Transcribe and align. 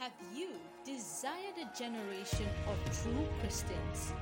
Have 0.00 0.12
you 0.34 0.48
desired 0.82 1.60
a 1.60 1.78
generation 1.78 2.46
of 2.70 2.78
true 3.02 3.28
Christians? 3.38 4.14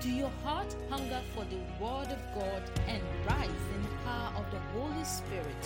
Do 0.00 0.08
your 0.08 0.32
heart 0.42 0.74
hunger 0.88 1.20
for 1.34 1.44
the 1.44 1.60
Word 1.78 2.08
of 2.08 2.18
God 2.34 2.62
and 2.88 3.02
rise 3.28 3.64
in 3.74 3.82
the 3.82 3.94
power 4.02 4.32
of 4.34 4.50
the 4.50 4.58
Holy 4.72 5.04
Spirit? 5.04 5.62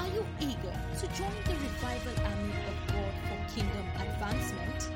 Are 0.00 0.08
you 0.08 0.26
eager 0.40 0.74
to 0.98 1.06
join 1.14 1.30
the 1.46 1.54
revival 1.62 2.26
army 2.26 2.58
of 2.66 2.76
God 2.90 3.14
for 3.28 3.54
kingdom 3.54 3.86
advancement? 4.02 4.90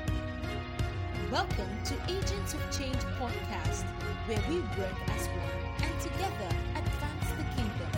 Welcome 1.31 1.71
to 1.85 1.93
Agents 2.09 2.55
of 2.55 2.77
Change 2.77 2.99
podcast, 3.15 3.85
where 4.27 4.43
we 4.49 4.59
work 4.75 4.99
as 5.15 5.27
one 5.29 5.61
and 5.81 6.01
together 6.01 6.51
advance 6.75 7.29
the 7.39 7.45
kingdom. 7.55 7.91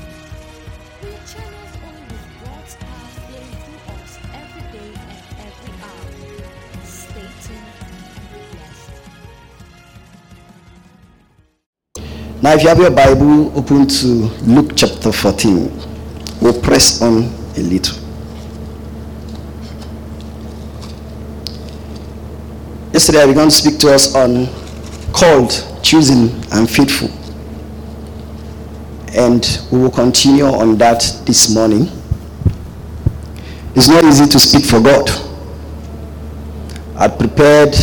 We 1.02 1.10
are 1.10 1.26
channels 1.26 1.77
Now, 12.48 12.54
if 12.54 12.64
you 12.64 12.70
have 12.70 12.80
your 12.80 12.92
Bible, 12.92 13.52
open 13.60 13.88
to 13.88 14.08
Luke 14.46 14.72
chapter 14.74 15.12
14. 15.12 15.70
We'll 16.40 16.58
press 16.62 17.02
on 17.02 17.24
a 17.58 17.60
little. 17.60 17.98
Yesterday, 22.94 23.24
I 23.24 23.26
began 23.26 23.50
to 23.50 23.52
speak 23.52 23.80
to 23.80 23.94
us 23.94 24.16
on 24.16 24.48
called, 25.12 25.52
choosing, 25.84 26.30
and 26.54 26.70
faithful. 26.70 27.10
And 29.14 29.46
we 29.70 29.80
will 29.80 29.92
continue 29.92 30.46
on 30.46 30.78
that 30.78 31.02
this 31.26 31.54
morning. 31.54 31.90
It's 33.76 33.90
not 33.90 34.06
easy 34.06 34.26
to 34.26 34.40
speak 34.40 34.64
for 34.64 34.80
God. 34.80 35.10
I 36.96 37.10
prepared 37.10 37.76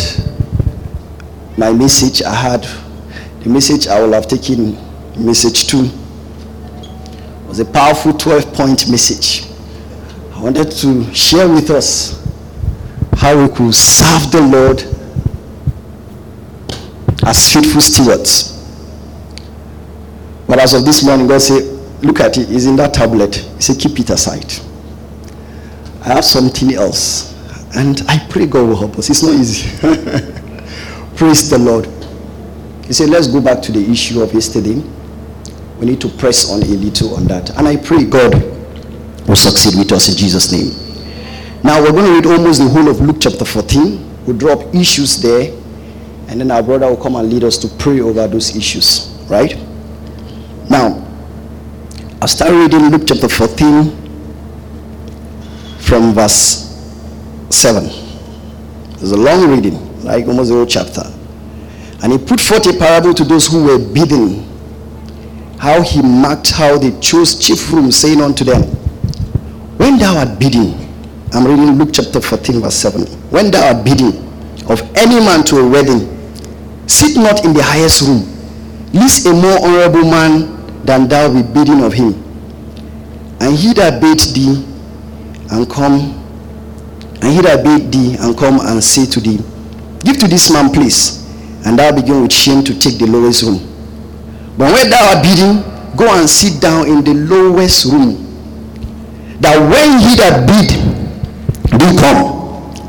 my 1.58 1.70
message. 1.70 2.22
I 2.22 2.32
had 2.34 2.83
the 3.44 3.50
message 3.50 3.86
I 3.88 4.00
will 4.00 4.14
have 4.14 4.26
taken, 4.26 4.74
message 5.22 5.66
two, 5.66 5.90
was 7.46 7.60
a 7.60 7.64
powerful 7.66 8.14
12 8.14 8.54
point 8.54 8.90
message. 8.90 9.46
I 10.32 10.40
wanted 10.42 10.70
to 10.72 11.14
share 11.14 11.46
with 11.46 11.68
us 11.68 12.26
how 13.12 13.40
we 13.40 13.54
could 13.54 13.74
serve 13.74 14.32
the 14.32 14.40
Lord 14.40 14.80
as 17.26 17.52
faithful 17.52 17.82
stewards. 17.82 18.50
But 20.46 20.58
as 20.58 20.72
of 20.72 20.86
this 20.86 21.04
morning, 21.04 21.26
God 21.26 21.42
said, 21.42 21.70
Look 22.02 22.20
at 22.20 22.38
it, 22.38 22.50
it's 22.50 22.64
in 22.64 22.76
that 22.76 22.94
tablet. 22.94 23.36
He 23.36 23.62
said, 23.62 23.78
Keep 23.78 24.00
it 24.00 24.10
aside. 24.10 24.52
I 26.00 26.14
have 26.14 26.24
something 26.24 26.74
else. 26.74 27.34
And 27.76 28.02
I 28.08 28.26
pray 28.30 28.46
God 28.46 28.68
will 28.68 28.76
help 28.76 28.98
us. 28.98 29.10
It's 29.10 29.22
not 29.22 29.34
easy. 29.34 29.68
Praise 31.16 31.50
the 31.50 31.58
Lord. 31.58 31.93
He 32.86 32.92
said, 32.92 33.08
Let's 33.10 33.26
go 33.26 33.40
back 33.40 33.62
to 33.62 33.72
the 33.72 33.80
issue 33.90 34.22
of 34.22 34.32
yesterday. 34.34 34.82
We 35.78 35.86
need 35.86 36.00
to 36.02 36.08
press 36.08 36.50
on 36.50 36.62
a 36.62 36.66
little 36.66 37.16
on 37.16 37.24
that. 37.24 37.50
And 37.58 37.66
I 37.66 37.76
pray 37.76 38.04
God 38.04 38.34
will 39.26 39.36
succeed 39.36 39.78
with 39.78 39.92
us 39.92 40.08
in 40.08 40.16
Jesus' 40.16 40.52
name. 40.52 40.70
Now 41.62 41.82
we're 41.82 41.92
going 41.92 42.04
to 42.04 42.12
read 42.12 42.26
almost 42.26 42.60
the 42.60 42.68
whole 42.68 42.88
of 42.88 43.00
Luke 43.00 43.16
chapter 43.20 43.44
14. 43.44 44.26
We'll 44.26 44.36
drop 44.36 44.74
issues 44.74 45.20
there, 45.20 45.50
and 46.28 46.40
then 46.40 46.50
our 46.50 46.62
brother 46.62 46.86
will 46.88 46.96
come 46.96 47.16
and 47.16 47.30
lead 47.32 47.44
us 47.44 47.56
to 47.58 47.68
pray 47.68 48.00
over 48.00 48.26
those 48.28 48.54
issues. 48.56 49.10
Right? 49.28 49.56
Now, 50.68 51.00
I'll 52.20 52.28
start 52.28 52.52
reading 52.52 52.90
Luke 52.90 53.02
chapter 53.06 53.28
14 53.28 53.90
from 55.80 56.12
verse 56.14 56.70
7. 57.50 57.84
It's 58.94 59.12
a 59.12 59.16
long 59.16 59.50
reading, 59.50 60.02
like 60.02 60.26
almost 60.26 60.50
the 60.50 60.56
whole 60.56 60.66
chapter. 60.66 61.13
And 62.04 62.12
he 62.12 62.18
put 62.18 62.38
forth 62.38 62.66
a 62.66 62.78
parable 62.78 63.14
to 63.14 63.24
those 63.24 63.46
who 63.46 63.64
were 63.64 63.78
bidding, 63.78 64.44
how 65.58 65.80
he 65.80 66.02
marked 66.02 66.50
how 66.50 66.76
they 66.76 66.90
chose 67.00 67.34
chief 67.34 67.72
rooms, 67.72 67.96
saying 67.96 68.20
unto 68.20 68.44
them, 68.44 68.60
When 69.78 69.96
thou 69.96 70.18
art 70.18 70.38
bidding, 70.38 70.74
I'm 71.32 71.46
reading 71.46 71.78
Luke 71.78 71.88
chapter 71.94 72.20
14, 72.20 72.60
verse 72.60 72.74
7. 72.74 73.06
When 73.30 73.50
thou 73.50 73.74
art 73.74 73.86
bidding 73.86 74.18
of 74.68 74.82
any 74.94 75.18
man 75.18 75.44
to 75.44 75.60
a 75.60 75.66
wedding, 75.66 76.00
sit 76.86 77.16
not 77.16 77.42
in 77.42 77.54
the 77.54 77.62
highest 77.62 78.02
room, 78.02 78.28
lest 78.92 79.24
a 79.24 79.32
more 79.32 79.64
honorable 79.64 80.04
man 80.04 80.84
than 80.84 81.08
thou 81.08 81.32
be 81.32 81.42
bidding 81.42 81.82
of 81.82 81.94
him. 81.94 82.12
And 83.40 83.56
he 83.56 83.72
that 83.72 84.02
bade 84.02 84.20
thee 84.20 84.62
and 85.50 85.70
come, 85.70 86.22
and 87.22 87.32
he 87.32 87.40
that 87.40 87.64
bade 87.64 87.90
thee 87.90 88.16
and 88.20 88.36
come 88.36 88.60
and 88.60 88.84
say 88.84 89.06
to 89.06 89.20
thee, 89.20 89.38
Give 90.00 90.18
to 90.18 90.28
this 90.28 90.52
man 90.52 90.70
place, 90.70 91.23
and 91.64 91.78
thou 91.78 91.92
begin 91.92 92.22
with 92.22 92.32
shame 92.32 92.62
to 92.64 92.78
take 92.78 92.98
the 92.98 93.06
lowest 93.06 93.42
room. 93.42 93.58
But 94.56 94.72
when 94.72 94.90
thou 94.90 95.14
art 95.14 95.24
bidding, 95.24 95.62
go 95.96 96.12
and 96.18 96.28
sit 96.28 96.60
down 96.60 96.86
in 96.88 97.02
the 97.02 97.14
lowest 97.14 97.86
room. 97.86 98.20
That 99.40 99.58
when 99.58 99.98
he 100.00 100.14
that 100.16 100.46
bid 100.46 100.70
do 101.78 101.88
come, 101.98 102.34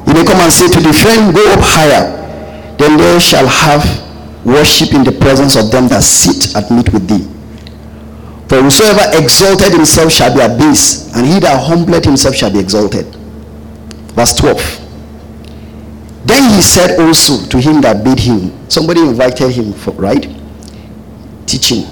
he 0.05 0.13
may 0.13 0.23
come 0.25 0.39
and 0.39 0.51
say 0.53 0.67
to 0.67 0.79
the 0.79 0.93
friend, 0.93 1.33
Go 1.33 1.41
up 1.51 1.59
higher. 1.61 2.13
Then 2.77 2.97
they 2.97 3.19
shall 3.19 3.47
have 3.47 3.83
worship 4.45 4.93
in 4.93 5.03
the 5.03 5.11
presence 5.11 5.55
of 5.55 5.71
them 5.71 5.87
that 5.87 6.03
sit 6.03 6.55
at 6.55 6.69
meat 6.69 6.91
with 6.93 7.07
thee. 7.07 7.25
For 8.47 8.61
whosoever 8.61 9.17
exalted 9.17 9.73
himself 9.73 10.11
shall 10.11 10.33
be 10.35 10.41
abased, 10.41 11.15
and 11.15 11.25
he 11.25 11.39
that 11.39 11.65
humbled 11.65 12.05
himself 12.05 12.35
shall 12.35 12.51
be 12.51 12.59
exalted. 12.59 13.05
Verse 14.13 14.35
12. 14.35 14.84
Then 16.25 16.55
he 16.55 16.61
said 16.61 16.99
also 16.99 17.45
to 17.49 17.59
him 17.59 17.81
that 17.81 18.03
bid 18.03 18.19
him, 18.19 18.51
somebody 18.67 19.01
invited 19.01 19.51
him 19.51 19.73
for 19.73 19.91
right? 19.91 20.27
Teaching. 21.45 21.83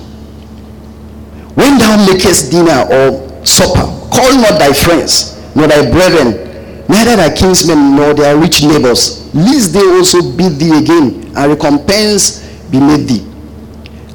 When 1.53 1.77
thou 1.77 2.03
makest 2.07 2.49
dinner 2.49 2.81
or 2.89 3.45
supper, 3.45 3.85
call 4.09 4.33
not 4.41 4.57
thy 4.57 4.73
friends, 4.73 5.37
nor 5.55 5.67
thy 5.67 5.89
brethren, 5.89 6.49
neither 6.89 7.15
thy 7.15 7.29
kinsmen, 7.35 7.95
nor 7.95 8.15
their 8.15 8.35
rich 8.35 8.63
neighbors, 8.63 9.31
lest 9.35 9.71
they 9.71 9.85
also 9.85 10.21
bid 10.35 10.57
thee 10.57 10.79
again, 10.79 11.31
and 11.37 11.51
recompense 11.51 12.41
be 12.71 12.79
made 12.79 13.07
thee. 13.07 13.21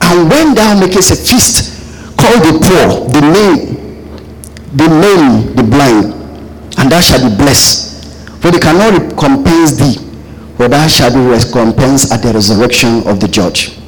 And 0.03 0.29
when 0.29 0.55
thou 0.55 0.81
makest 0.81 1.13
a 1.13 1.17
feast, 1.17 2.19
call 2.19 2.35
the 2.43 2.59
poor, 2.59 3.07
the 3.09 3.21
lame, 3.23 3.79
the 4.75 4.89
lame, 4.89 5.55
the 5.55 5.63
blind, 5.63 6.13
and 6.77 6.91
thou 6.91 7.01
shalt 7.01 7.23
be 7.23 7.37
blessed. 7.37 7.87
For 8.43 8.51
they 8.51 8.59
cannot 8.59 8.99
recompense 8.99 9.79
thee, 9.79 10.08
for 10.59 10.67
thou 10.67 10.89
shalt 10.89 11.15
be 11.15 11.21
recompensed 11.21 12.13
at 12.13 12.21
the 12.21 12.33
resurrection 12.33 13.07
of 13.07 13.21
the 13.21 13.29
judge. 13.29 13.79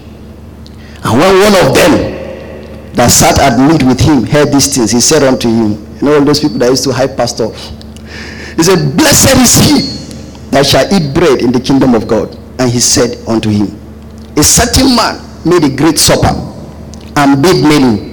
And 1.02 1.18
when 1.18 1.34
one 1.42 1.66
of 1.66 1.74
them 1.74 2.94
that 2.94 3.08
sat 3.10 3.40
at 3.40 3.58
meat 3.58 3.82
with 3.82 3.98
him 3.98 4.22
heard 4.22 4.52
these 4.52 4.72
things, 4.72 4.92
he 4.92 5.00
said 5.00 5.24
unto 5.24 5.48
him, 5.48 5.84
You 5.96 6.02
know, 6.02 6.14
all 6.14 6.24
those 6.24 6.38
people 6.38 6.58
that 6.58 6.70
used 6.70 6.84
to 6.84 6.92
hype 6.92 7.16
pastor. 7.16 7.48
He 8.54 8.62
said, 8.62 8.96
Blessed 8.96 9.36
is 9.36 9.54
he 9.58 10.50
that 10.50 10.64
shall 10.64 10.86
eat 10.94 11.12
bread 11.12 11.42
in 11.42 11.50
the 11.50 11.58
kingdom 11.58 11.92
of 11.92 12.06
God. 12.06 12.38
And 12.60 12.70
he 12.70 12.78
said 12.78 13.18
unto 13.26 13.50
him, 13.50 13.76
A 14.36 14.42
certain 14.44 14.94
man 14.94 15.18
made 15.44 15.64
a 15.64 15.74
great 15.74 15.98
supper 15.98 16.38
and 17.16 17.42
bade 17.42 17.64
many. 17.64 18.10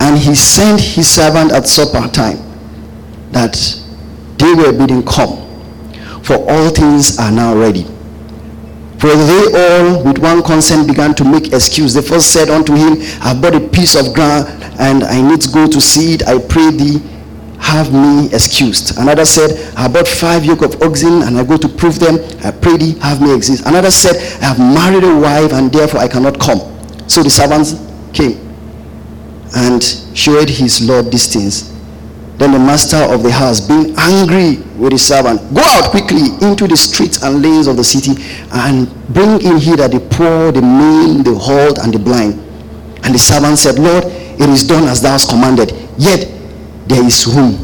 And 0.00 0.18
he 0.18 0.34
sent 0.34 0.80
his 0.80 1.06
servant 1.08 1.52
at 1.52 1.68
supper 1.68 2.08
time 2.08 2.38
that 3.30 3.54
they 4.38 4.54
were 4.54 4.72
bidding 4.72 5.04
come. 5.04 5.49
For 6.22 6.36
all 6.50 6.70
things 6.70 7.18
are 7.18 7.30
now 7.30 7.54
ready. 7.56 7.84
For 8.98 9.08
they 9.08 9.44
all 9.54 10.04
with 10.04 10.18
one 10.18 10.42
consent 10.42 10.86
began 10.86 11.14
to 11.14 11.24
make 11.24 11.52
excuse. 11.54 11.94
The 11.94 12.02
first 12.02 12.32
said 12.32 12.50
unto 12.50 12.74
him, 12.74 12.98
I've 13.22 13.40
bought 13.40 13.54
a 13.54 13.60
piece 13.60 13.94
of 13.96 14.12
ground 14.12 14.46
and 14.78 15.04
I 15.04 15.22
need 15.22 15.40
to 15.40 15.50
go 15.50 15.66
to 15.66 15.80
see 15.80 16.14
it. 16.14 16.28
I 16.28 16.38
pray 16.38 16.70
thee, 16.70 17.00
have 17.58 17.92
me 17.94 18.26
excused. 18.34 18.98
Another 18.98 19.24
said, 19.24 19.74
I 19.74 19.88
bought 19.88 20.06
five 20.06 20.44
yoke 20.44 20.62
of 20.62 20.82
oxen 20.82 21.22
and 21.22 21.38
I 21.38 21.44
go 21.44 21.56
to 21.56 21.68
prove 21.68 21.98
them. 21.98 22.16
I 22.44 22.50
pray 22.50 22.76
thee, 22.76 22.98
have 23.00 23.22
me 23.22 23.34
excused. 23.34 23.66
Another 23.66 23.90
said, 23.90 24.16
I 24.42 24.52
have 24.52 24.58
married 24.58 25.04
a 25.04 25.16
wife 25.18 25.52
and 25.54 25.72
therefore 25.72 26.00
I 26.00 26.08
cannot 26.08 26.38
come. 26.38 26.60
So 27.08 27.22
the 27.22 27.30
servants 27.30 27.74
came 28.12 28.38
and 29.56 29.82
showed 30.14 30.50
his 30.50 30.86
lord 30.86 31.10
these 31.10 31.32
things. 31.32 31.72
Then 32.40 32.52
the 32.52 32.58
master 32.58 32.96
of 32.96 33.22
the 33.22 33.30
house, 33.30 33.60
being 33.60 33.94
angry 33.98 34.62
with 34.78 34.92
his 34.92 35.06
servant, 35.06 35.42
go 35.52 35.60
out 35.60 35.90
quickly 35.90 36.32
into 36.40 36.66
the 36.66 36.74
streets 36.74 37.22
and 37.22 37.42
lanes 37.42 37.66
of 37.66 37.76
the 37.76 37.84
city 37.84 38.12
and 38.50 38.88
bring 39.12 39.42
in 39.42 39.58
hither 39.58 39.88
the 39.88 40.00
poor, 40.00 40.50
the 40.50 40.62
maimed, 40.62 41.26
the 41.26 41.34
halt, 41.34 41.76
and 41.76 41.92
the 41.92 41.98
blind. 41.98 42.40
And 43.04 43.14
the 43.14 43.18
servant 43.18 43.58
said, 43.58 43.78
Lord, 43.78 44.04
it 44.06 44.48
is 44.48 44.66
done 44.66 44.84
as 44.84 45.02
thou 45.02 45.12
hast 45.12 45.28
commanded, 45.28 45.72
yet 45.98 46.32
there 46.86 47.04
is 47.04 47.26
room. 47.26 47.60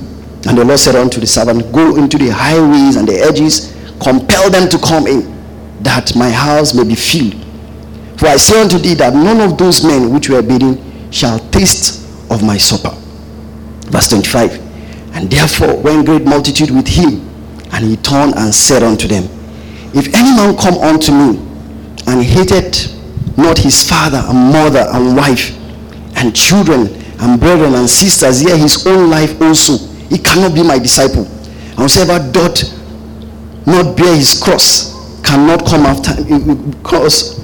And 0.46 0.58
the 0.58 0.64
Lord 0.67 0.78
said 0.78 0.94
unto 0.94 1.20
the 1.20 1.26
servant, 1.26 1.73
Go 1.73 1.96
into 1.96 2.19
the 2.19 2.28
highways 2.28 2.96
and 2.96 3.08
the 3.08 3.17
edges, 3.17 3.75
compel 3.99 4.50
them 4.50 4.69
to 4.69 4.78
come 4.78 5.06
in, 5.06 5.25
that 5.84 6.14
my 6.14 6.28
house 6.28 6.75
may 6.75 6.84
be 6.84 6.94
filled. 6.94 7.34
For 8.20 8.26
I 8.26 8.37
say 8.37 8.61
unto 8.61 8.76
thee 8.76 8.93
that 8.93 9.14
none 9.14 9.40
of 9.40 9.56
those 9.56 9.82
men 9.82 10.12
which 10.12 10.28
were 10.28 10.43
bidding 10.43 11.11
shall 11.11 11.38
taste 11.49 12.05
of 12.31 12.43
my 12.43 12.58
supper. 12.58 12.94
Verse 13.88 14.08
25. 14.08 14.66
And 15.17 15.31
therefore, 15.31 15.77
when 15.81 16.05
great 16.05 16.25
multitude 16.25 16.71
with 16.71 16.87
him 16.87 17.27
And 17.73 17.85
he 17.85 17.97
turned 17.97 18.35
and 18.37 18.55
said 18.55 18.83
unto 18.83 19.09
them, 19.09 19.25
If 19.95 20.15
any 20.15 20.31
man 20.37 20.57
come 20.57 20.75
unto 20.79 21.13
me 21.13 21.39
and 22.07 22.23
hated 22.23 22.77
not 23.37 23.59
his 23.59 23.87
father 23.89 24.23
and 24.25 24.53
mother 24.53 24.87
and 24.93 25.17
wife 25.17 25.55
and 26.17 26.35
children 26.35 26.87
and 27.21 27.41
brethren 27.41 27.75
and 27.75 27.89
sisters, 27.89 28.43
yet 28.43 28.59
his 28.59 28.87
own 28.87 29.11
life 29.11 29.41
also, 29.43 29.77
he 30.09 30.19
cannot 30.19 30.55
be 30.55 30.63
my 30.63 30.79
disciple. 30.79 31.27
And 31.27 31.79
whosoever 31.79 32.33
doth 32.33 32.73
not 33.67 33.97
bear 33.97 34.15
his 34.17 34.41
cross 34.41 35.21
cannot 35.23 35.67
come 35.67 35.85
after 35.85 36.12
cross. 36.83 37.43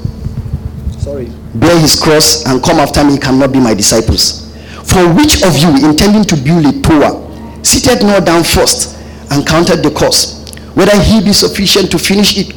Sorry. 0.99 1.31
Bear 1.55 1.79
his 1.79 2.01
cross 2.01 2.47
and 2.47 2.63
come 2.63 2.79
after 2.79 3.05
me 3.05 3.19
cannot 3.19 3.53
be 3.53 3.59
my 3.61 3.75
disciples. 3.75 4.51
For 4.85 5.13
which 5.13 5.43
of 5.43 5.57
you 5.59 5.87
intending 5.89 6.25
to 6.25 6.37
build 6.37 6.65
a 6.67 6.81
tower 6.81 7.32
seated 7.63 8.03
not 8.03 8.25
down 8.27 8.45
first 8.45 8.99
and 9.31 9.47
counted 9.47 9.83
the 9.83 9.91
cost. 9.91 10.59
Whether 10.75 10.99
he 11.03 11.21
be 11.23 11.33
sufficient 11.33 11.91
to 11.91 11.99
finish 11.99 12.39
it 12.39 12.55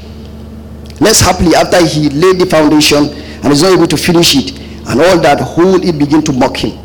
less 1.02 1.19
happily 1.19 1.56
after 1.56 1.86
he 1.86 2.10
laid 2.10 2.40
the 2.40 2.46
foundation 2.46 3.10
and 3.44 3.52
is 3.52 3.62
not 3.62 3.74
able 3.74 3.88
to 3.88 3.98
finish 3.98 4.36
it 4.36 4.60
and 4.88 5.02
all 5.02 5.19
that 5.19 5.40
hold 5.42 5.84
it 5.84 5.98
begin 5.98 6.22
to 6.24 6.34
mock 6.34 6.57
him. 6.57 6.78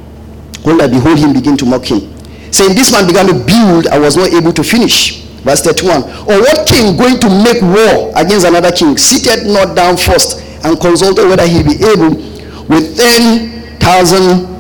All 0.66 0.76
that 0.78 0.90
behold 0.90 1.18
him 1.18 1.32
begin 1.32 1.56
to 1.58 1.66
mock 1.66 1.84
him. 1.84 2.00
Saying 2.52 2.74
this 2.74 2.92
man 2.92 3.06
began 3.06 3.26
to 3.26 3.34
build 3.34 3.86
and 3.86 4.02
was 4.02 4.16
not 4.16 4.28
able 4.32 4.52
to 4.52 4.64
finish. 4.64 5.22
Verse 5.42 5.62
31 5.62 6.02
or 6.28 6.36
what 6.44 6.68
king 6.68 6.96
going 6.98 7.18
to 7.18 7.28
make 7.42 7.62
war 7.62 8.12
against 8.16 8.46
another 8.46 8.70
king 8.70 8.98
seated 8.98 9.46
not 9.46 9.74
down 9.74 9.96
first 9.96 10.38
and 10.64 10.78
consulted 10.78 11.26
whether 11.26 11.46
he 11.46 11.62
be 11.62 11.82
able 11.82 12.10
with 12.68 12.94
10,000 12.98 14.59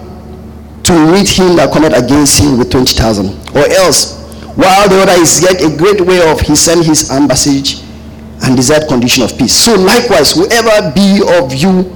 to 0.90 1.12
meet 1.12 1.28
him 1.30 1.54
that 1.54 1.72
cometh 1.72 1.94
against 1.96 2.42
him 2.42 2.58
with 2.58 2.70
20,000 2.70 3.30
or 3.54 3.64
else 3.78 4.18
while 4.58 4.88
the 4.88 5.00
other 5.02 5.12
is 5.22 5.40
yet 5.40 5.62
a 5.62 5.70
great 5.76 6.00
way 6.00 6.18
off 6.28 6.40
he 6.40 6.56
sent 6.56 6.84
his 6.84 7.08
ambassage 7.10 7.86
and 8.42 8.56
desired 8.56 8.88
condition 8.88 9.22
of 9.22 9.36
peace. 9.38 9.54
So 9.54 9.74
likewise 9.76 10.32
whoever 10.32 10.90
be 10.92 11.22
of 11.38 11.54
you 11.54 11.94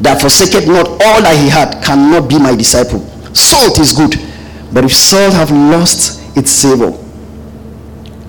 that 0.00 0.20
forsaketh 0.20 0.66
not 0.66 0.88
all 0.88 1.22
that 1.22 1.36
he 1.38 1.48
had 1.48 1.82
cannot 1.84 2.28
be 2.28 2.38
my 2.38 2.56
disciple. 2.56 2.98
Salt 3.32 3.78
is 3.78 3.92
good 3.92 4.16
but 4.72 4.84
if 4.84 4.92
salt 4.92 5.32
have 5.32 5.52
lost 5.52 6.20
its 6.36 6.50
savor 6.50 6.90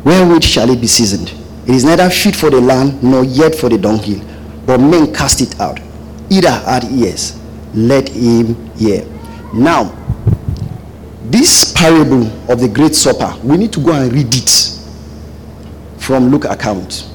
wherewith 0.03 0.43
shall 0.43 0.69
it 0.69 0.79
be 0.79 0.87
seasoned? 0.87 1.33
It 1.67 1.73
is 1.73 1.83
neither 1.83 2.07
fit 2.11 2.35
for 2.35 2.51
the 2.51 2.61
land 2.61 3.01
nor 3.01 3.23
yet 3.23 3.55
for 3.55 3.69
the 3.69 3.79
dunghill 3.79 4.21
but 4.67 4.77
men 4.77 5.11
cast 5.11 5.41
it 5.41 5.59
out 5.59 5.79
either 6.29 6.51
had 6.51 6.83
ears 6.85 7.39
let 7.73 8.09
him 8.09 8.55
hear 8.75 9.03
now 9.55 9.85
this 11.23 11.71
parable 11.73 12.27
of 12.51 12.59
the 12.59 12.67
great 12.67 12.93
supper 12.93 13.33
we 13.43 13.57
need 13.57 13.71
to 13.73 13.79
go 13.79 13.93
and 13.93 14.11
read 14.11 14.33
it 14.33 14.49
from 15.97 16.29
luke 16.29 16.45
account. 16.45 17.09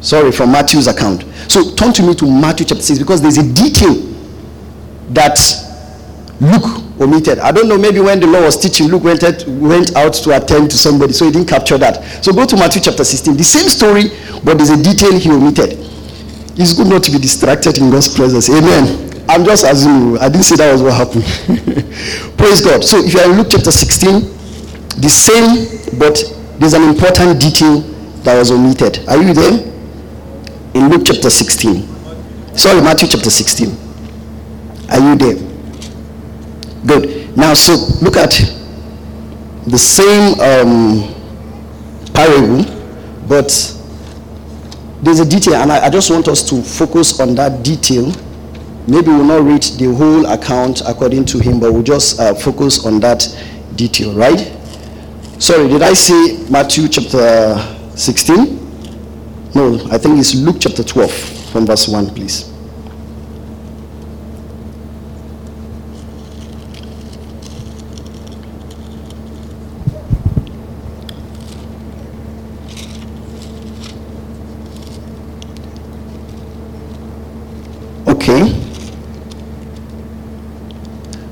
Sorry 0.00 0.30
from 0.30 0.52
matthew's 0.52 0.86
account. 0.86 1.24
So 1.50 1.74
turn 1.74 1.92
to 1.94 2.02
me 2.02 2.14
to 2.16 2.26
matthew 2.26 2.66
chapter 2.66 2.82
6 2.82 2.98
because 3.00 3.20
there's 3.20 3.38
a 3.38 3.52
detail 3.52 3.94
that 5.10 5.38
luke 6.40 6.84
omitted. 7.00 7.38
I 7.40 7.50
don't 7.52 7.68
know 7.68 7.78
maybe 7.78 8.00
when 8.00 8.20
the 8.20 8.26
lord 8.26 8.44
was 8.44 8.56
teaching 8.56 8.88
luke 8.88 9.02
went, 9.04 9.22
went 9.48 9.96
out 9.96 10.14
to 10.14 10.36
attend 10.36 10.70
to 10.70 10.76
somebody 10.76 11.14
so 11.14 11.24
he 11.24 11.32
didn't 11.32 11.48
capture 11.48 11.78
that. 11.78 12.24
So 12.24 12.32
go 12.32 12.44
to 12.46 12.56
matthew 12.56 12.82
chapter 12.82 13.02
16 13.02 13.36
the 13.36 13.44
same 13.44 13.68
story 13.68 14.10
but 14.44 14.58
there's 14.58 14.70
a 14.70 14.80
detail 14.80 15.18
he 15.18 15.30
omitted. 15.30 15.78
It's 16.60 16.74
good 16.74 16.88
not 16.88 17.02
to 17.04 17.10
be 17.10 17.18
distracted 17.18 17.78
in 17.78 17.90
god's 17.90 18.14
presence. 18.14 18.50
Amen 18.50 19.07
i'm 19.28 19.44
just 19.44 19.64
assuming. 19.64 20.18
I 20.18 20.28
didn't 20.28 20.44
say 20.44 20.56
that 20.56 20.72
was 20.72 20.82
what 20.82 20.94
happened. 20.94 21.24
Praise 22.38 22.60
god. 22.60 22.82
So 22.84 22.98
if 22.98 23.12
you 23.14 23.20
are 23.20 23.30
in 23.30 23.36
luke 23.36 23.48
chapter 23.50 23.70
16 23.70 24.20
the 25.00 25.08
same 25.08 25.98
but 25.98 26.18
there's 26.58 26.74
an 26.74 26.82
important 26.82 27.40
detail 27.40 27.80
that 28.24 28.36
was 28.38 28.50
omitted. 28.50 29.06
Are 29.08 29.22
you 29.22 29.32
there? 29.34 29.60
In 30.74 30.88
luke 30.90 31.02
chapter 31.04 31.30
16 31.30 31.96
sorry 32.56 32.80
matthew 32.82 33.08
chapter 33.08 33.30
16 33.30 33.88
are 34.90 34.98
you 35.00 35.16
there? 35.16 35.34
Good. 36.86 37.36
Now, 37.36 37.54
so 37.54 37.74
look 38.02 38.16
at 38.16 38.30
the 39.66 39.78
same 39.78 40.40
um, 40.40 41.14
parable, 42.14 42.64
but 43.28 43.48
there's 45.02 45.20
a 45.20 45.28
detail, 45.28 45.54
and 45.54 45.70
I, 45.70 45.86
I, 45.86 45.90
just 45.90 46.10
want 46.10 46.26
us 46.28 46.48
to 46.48 46.62
focus 46.62 47.20
on 47.20 47.34
that 47.34 47.62
detail. 47.62 48.10
Maybe 48.88 49.08
we'll 49.08 49.24
not 49.24 49.42
read 49.42 49.62
the 49.62 49.94
whole 49.94 50.24
account 50.24 50.80
according 50.86 51.26
to 51.26 51.38
him, 51.38 51.60
but 51.60 51.74
we'll 51.74 51.82
just 51.82 52.18
uh, 52.18 52.34
focus 52.34 52.86
on 52.86 53.00
that 53.00 53.28
detail, 53.76 54.14
right? 54.14 54.50
Sorry, 55.38 55.68
did 55.68 55.82
I 55.82 55.92
say 55.92 56.42
Matthew 56.50 56.88
chapter 56.88 57.58
16? 57.94 59.52
No, 59.54 59.74
I 59.90 59.98
think 59.98 60.18
it's 60.18 60.34
Luke 60.34 60.56
chapter 60.58 60.82
12 60.82 61.12
from 61.52 61.66
verse 61.66 61.86
1, 61.86 62.14
please. 62.14 62.50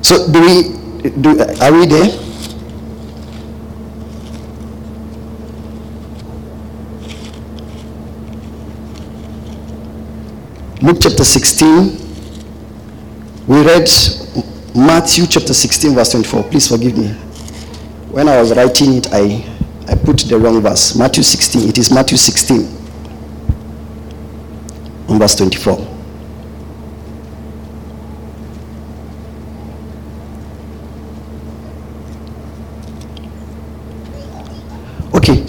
So 0.07 0.31
do 0.31 0.39
we 0.39 1.06
do 1.21 1.39
are 1.61 1.71
we 1.73 1.85
there? 1.85 2.27
Luke 10.81 10.97
chapter 11.01 11.23
16. 11.23 11.97
We 13.47 13.63
read 13.65 13.89
Matthew 14.75 15.25
chapter 15.25 15.53
16, 15.53 15.95
verse 15.95 16.11
24. 16.11 16.43
Please 16.43 16.67
forgive 16.67 16.97
me. 16.97 17.07
When 18.11 18.27
I 18.27 18.39
was 18.39 18.55
writing 18.55 18.97
it, 18.97 19.07
I, 19.11 19.43
I 19.87 19.95
put 19.95 20.19
the 20.19 20.37
wrong 20.37 20.61
verse. 20.61 20.95
Matthew 20.95 21.23
16. 21.23 21.67
It 21.69 21.77
is 21.77 21.91
Matthew 21.91 22.17
16, 22.17 22.59
on 25.09 25.19
verse 25.19 25.35
24. 25.35 25.96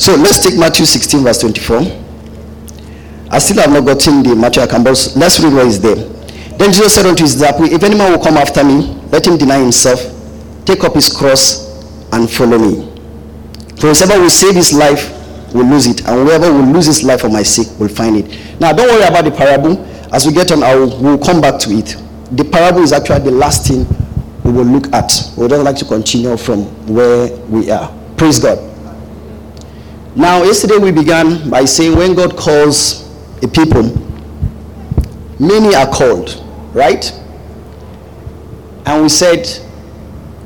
So 0.09 0.17
let's 0.17 0.43
take 0.43 0.59
Matthew 0.59 0.87
16, 0.87 1.23
verse 1.23 1.39
24. 1.41 1.81
I 3.31 3.39
still 3.39 3.61
have 3.61 3.71
not 3.71 3.85
gotten 3.85 4.23
the 4.23 4.35
Matthew 4.35 4.63
account, 4.63 4.85
but 4.85 5.13
let's 5.17 5.39
read 5.39 5.53
what 5.53 5.67
is 5.67 5.83
there. 5.83 5.97
Then 6.57 6.73
Jesus 6.73 6.95
said 6.95 7.05
unto 7.05 7.25
his 7.25 7.35
disciples, 7.35 7.71
If 7.71 7.83
any 7.83 7.95
man 7.95 8.13
will 8.13 8.25
come 8.25 8.39
after 8.39 8.65
me, 8.65 8.97
let 9.13 9.27
him 9.27 9.37
deny 9.37 9.59
himself, 9.59 10.01
take 10.65 10.83
up 10.83 10.95
his 10.95 11.15
cross, 11.15 12.09
and 12.11 12.31
follow 12.31 12.57
me. 12.59 12.91
For 13.77 13.93
whoever 13.93 14.19
will 14.19 14.31
save 14.31 14.55
his 14.55 14.73
life 14.73 15.13
will 15.53 15.67
lose 15.67 15.85
it, 15.87 16.01
and 16.09 16.27
whoever 16.27 16.51
will 16.51 16.65
lose 16.73 16.87
his 16.87 17.05
life 17.05 17.21
for 17.21 17.29
my 17.29 17.43
sake 17.43 17.69
will 17.79 17.89
find 17.89 18.17
it. 18.17 18.59
Now, 18.59 18.73
don't 18.73 18.89
worry 18.89 19.07
about 19.07 19.27
the 19.27 19.31
parable. 19.31 19.77
As 20.11 20.27
we 20.27 20.33
get 20.33 20.51
on, 20.53 20.63
I 20.63 20.75
will 20.75 20.99
we'll 21.03 21.19
come 21.19 21.43
back 21.43 21.61
to 21.61 21.71
it. 21.71 21.97
The 22.35 22.45
parable 22.45 22.81
is 22.81 22.95
actually 22.95 23.21
the 23.25 23.33
last 23.33 23.67
thing 23.69 23.87
we 24.43 24.53
will 24.53 24.65
look 24.65 24.91
at. 24.95 25.13
We 25.37 25.47
would 25.49 25.53
like 25.53 25.77
to 25.77 25.85
continue 25.85 26.35
from 26.39 26.65
where 26.95 27.29
we 27.49 27.71
are. 27.71 27.95
Praise 28.17 28.39
God. 28.39 28.68
Now, 30.17 30.43
yesterday 30.43 30.79
we 30.79 30.91
began 30.91 31.49
by 31.49 31.65
saying 31.65 31.97
when 31.97 32.15
God 32.15 32.37
calls 32.37 33.09
a 33.43 33.49
people, 33.49 33.83
many 35.39 35.75
are 35.75 35.87
called, 35.87 36.43
right? 36.75 37.13
And 38.85 39.03
we 39.03 39.09
said, 39.09 39.47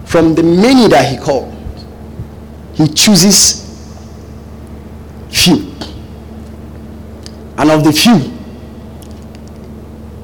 from 0.05 0.35
the 0.35 0.43
many 0.43 0.89
that 0.89 1.11
He 1.11 1.17
called, 1.17 1.55
He 2.75 2.87
chooses 2.89 3.63
few. 5.31 5.73
And 7.57 7.71
of 7.71 7.85
the 7.85 7.93
few, 7.93 8.19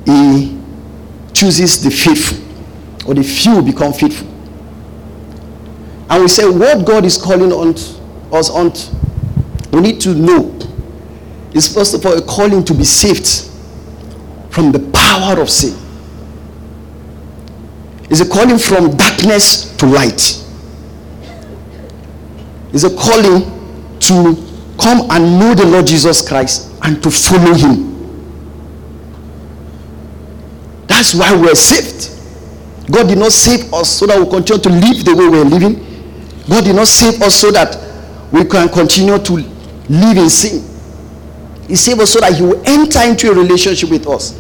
He 0.05 0.61
chooses 1.33 1.83
the 1.83 1.91
faithful, 1.91 2.39
or 3.09 3.15
the 3.15 3.23
few 3.23 3.63
become 3.63 3.93
faithful. 3.93 4.29
And 6.11 6.23
we 6.23 6.29
said, 6.29 6.49
what 6.49 6.85
God 6.85 7.05
is 7.05 7.17
calling 7.17 7.53
on 7.53 7.71
us 8.33 8.51
on 8.51 8.73
we 9.73 9.81
need 9.81 10.01
to 10.03 10.15
know 10.15 10.57
is 11.55 11.73
first 11.73 11.95
of 11.95 12.05
all 12.07 12.17
a 12.17 12.23
calling 12.23 12.65
to 12.65 12.75
be 12.75 12.85
saved 12.85 13.51
from 14.51 14.73
the 14.73 14.81
power 14.93 15.41
of 15.41 15.51
sin. 15.51 15.77
It's 18.11 18.21
a 18.21 18.29
calling 18.29 18.59
from 18.59 18.97
darkness 18.97 19.77
to 19.77 19.87
light. 19.87 20.45
It's 22.73 22.85
a 22.85 22.95
calling 22.97 23.45
to 24.01 24.49
come 24.81 25.11
and 25.11 25.39
know 25.39 25.55
the 25.55 25.67
Lord 25.67 25.87
Jesus 25.87 26.27
Christ 26.27 26.73
and 26.83 27.03
to 27.03 27.11
follow 27.11 27.55
him. 27.55 27.89
That's 30.87 31.15
why 31.15 31.35
we're 31.37 31.55
saved. 31.55 32.15
God 32.91 33.09
did 33.09 33.19
not 33.19 33.33
save 33.33 33.73
us 33.75 33.91
so 33.91 34.07
that 34.07 34.19
we 34.19 34.29
continue 34.29 34.63
to 34.63 34.69
live 34.71 35.05
the 35.05 35.15
way 35.15 35.29
we're 35.29 35.45
living. 35.45 35.75
God 36.49 36.65
did 36.65 36.77
not 36.77 36.89
save 36.89 37.21
us 37.21 37.35
so 37.35 37.51
that 37.51 37.77
we 38.33 38.45
can 38.45 38.69
continue 38.69 39.19
to 39.19 39.58
live 39.89 40.17
in 40.17 40.31
sin. 40.31 40.65
He 41.67 41.77
saved 41.77 42.01
us 42.01 42.13
so 42.13 42.21
that 42.21 42.35
He 42.35 42.43
will 42.43 42.63
enter 42.67 43.01
into 43.03 43.31
a 43.31 43.35
relationship 43.35 43.91
with 43.91 44.07
us. 44.07 44.39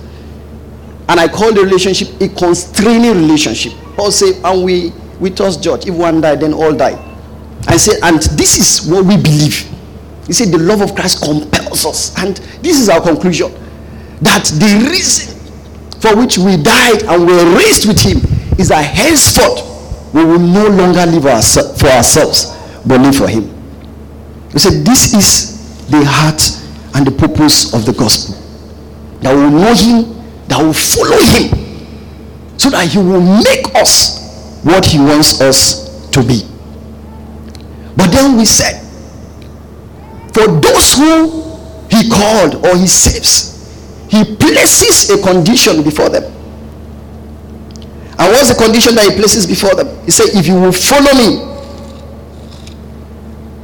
And 1.08 1.18
I 1.18 1.28
call 1.28 1.52
the 1.54 1.62
relationship 1.62 2.20
a 2.20 2.28
constraining 2.28 3.12
relationship. 3.12 3.72
Paul 3.96 4.10
say, 4.10 4.40
and 4.42 4.64
we 4.64 4.92
we 5.20 5.30
trust 5.30 5.62
judge. 5.62 5.86
If 5.86 5.94
one 5.94 6.20
died, 6.20 6.40
then 6.40 6.52
all 6.52 6.72
die. 6.74 6.96
I 7.66 7.76
say, 7.76 7.98
and 8.02 8.20
this 8.38 8.56
is 8.56 8.90
what 8.90 9.04
we 9.04 9.16
believe. 9.16 9.66
He 10.26 10.32
said, 10.32 10.48
the 10.48 10.58
love 10.58 10.80
of 10.80 10.94
Christ 10.94 11.22
compels 11.24 11.84
us. 11.86 12.16
And 12.18 12.36
this 12.62 12.78
is 12.78 12.88
our 12.88 13.00
conclusion 13.00 13.52
that 14.20 14.44
the 14.44 14.88
reason 14.90 15.34
for 16.00 16.16
which 16.16 16.38
we 16.38 16.56
died 16.56 17.02
and 17.02 17.26
were 17.26 17.56
raised 17.56 17.88
with 17.88 18.00
Him 18.00 18.18
is 18.58 18.68
that 18.68 18.82
henceforth 18.82 19.64
we 20.14 20.24
will 20.24 20.38
no 20.38 20.68
longer 20.68 21.04
live 21.06 21.22
for 21.24 21.88
ourselves, 21.88 22.54
but 22.86 23.00
live 23.00 23.16
for 23.16 23.28
Him. 23.28 23.57
He 24.58 24.62
said, 24.62 24.84
This 24.84 25.14
is 25.14 25.86
the 25.86 26.04
heart 26.04 26.42
and 26.96 27.06
the 27.06 27.12
purpose 27.12 27.72
of 27.72 27.86
the 27.86 27.92
gospel. 27.92 28.34
That 29.20 29.32
will 29.32 29.54
know 29.54 29.70
Him, 29.70 30.18
that 30.48 30.58
will 30.58 30.74
follow 30.74 31.14
Him, 31.14 32.58
so 32.58 32.68
that 32.70 32.88
He 32.90 32.98
will 32.98 33.22
make 33.22 33.72
us 33.76 34.18
what 34.64 34.84
He 34.84 34.98
wants 34.98 35.40
us 35.40 36.10
to 36.10 36.26
be. 36.26 36.42
But 37.94 38.10
then 38.10 38.36
we 38.36 38.44
said, 38.44 38.82
for 40.34 40.48
those 40.48 40.94
who 40.94 41.38
He 41.86 42.10
called 42.10 42.66
or 42.66 42.74
He 42.76 42.88
saves, 42.88 43.62
He 44.10 44.24
places 44.24 45.08
a 45.10 45.22
condition 45.22 45.84
before 45.84 46.08
them. 46.08 46.24
And 48.18 48.26
what's 48.34 48.48
the 48.50 48.58
condition 48.58 48.96
that 48.96 49.04
He 49.08 49.14
places 49.14 49.46
before 49.46 49.76
them? 49.76 49.86
He 50.04 50.10
said, 50.10 50.34
If 50.34 50.48
you 50.48 50.58
will 50.58 50.72
follow 50.72 51.14
me, 51.14 51.57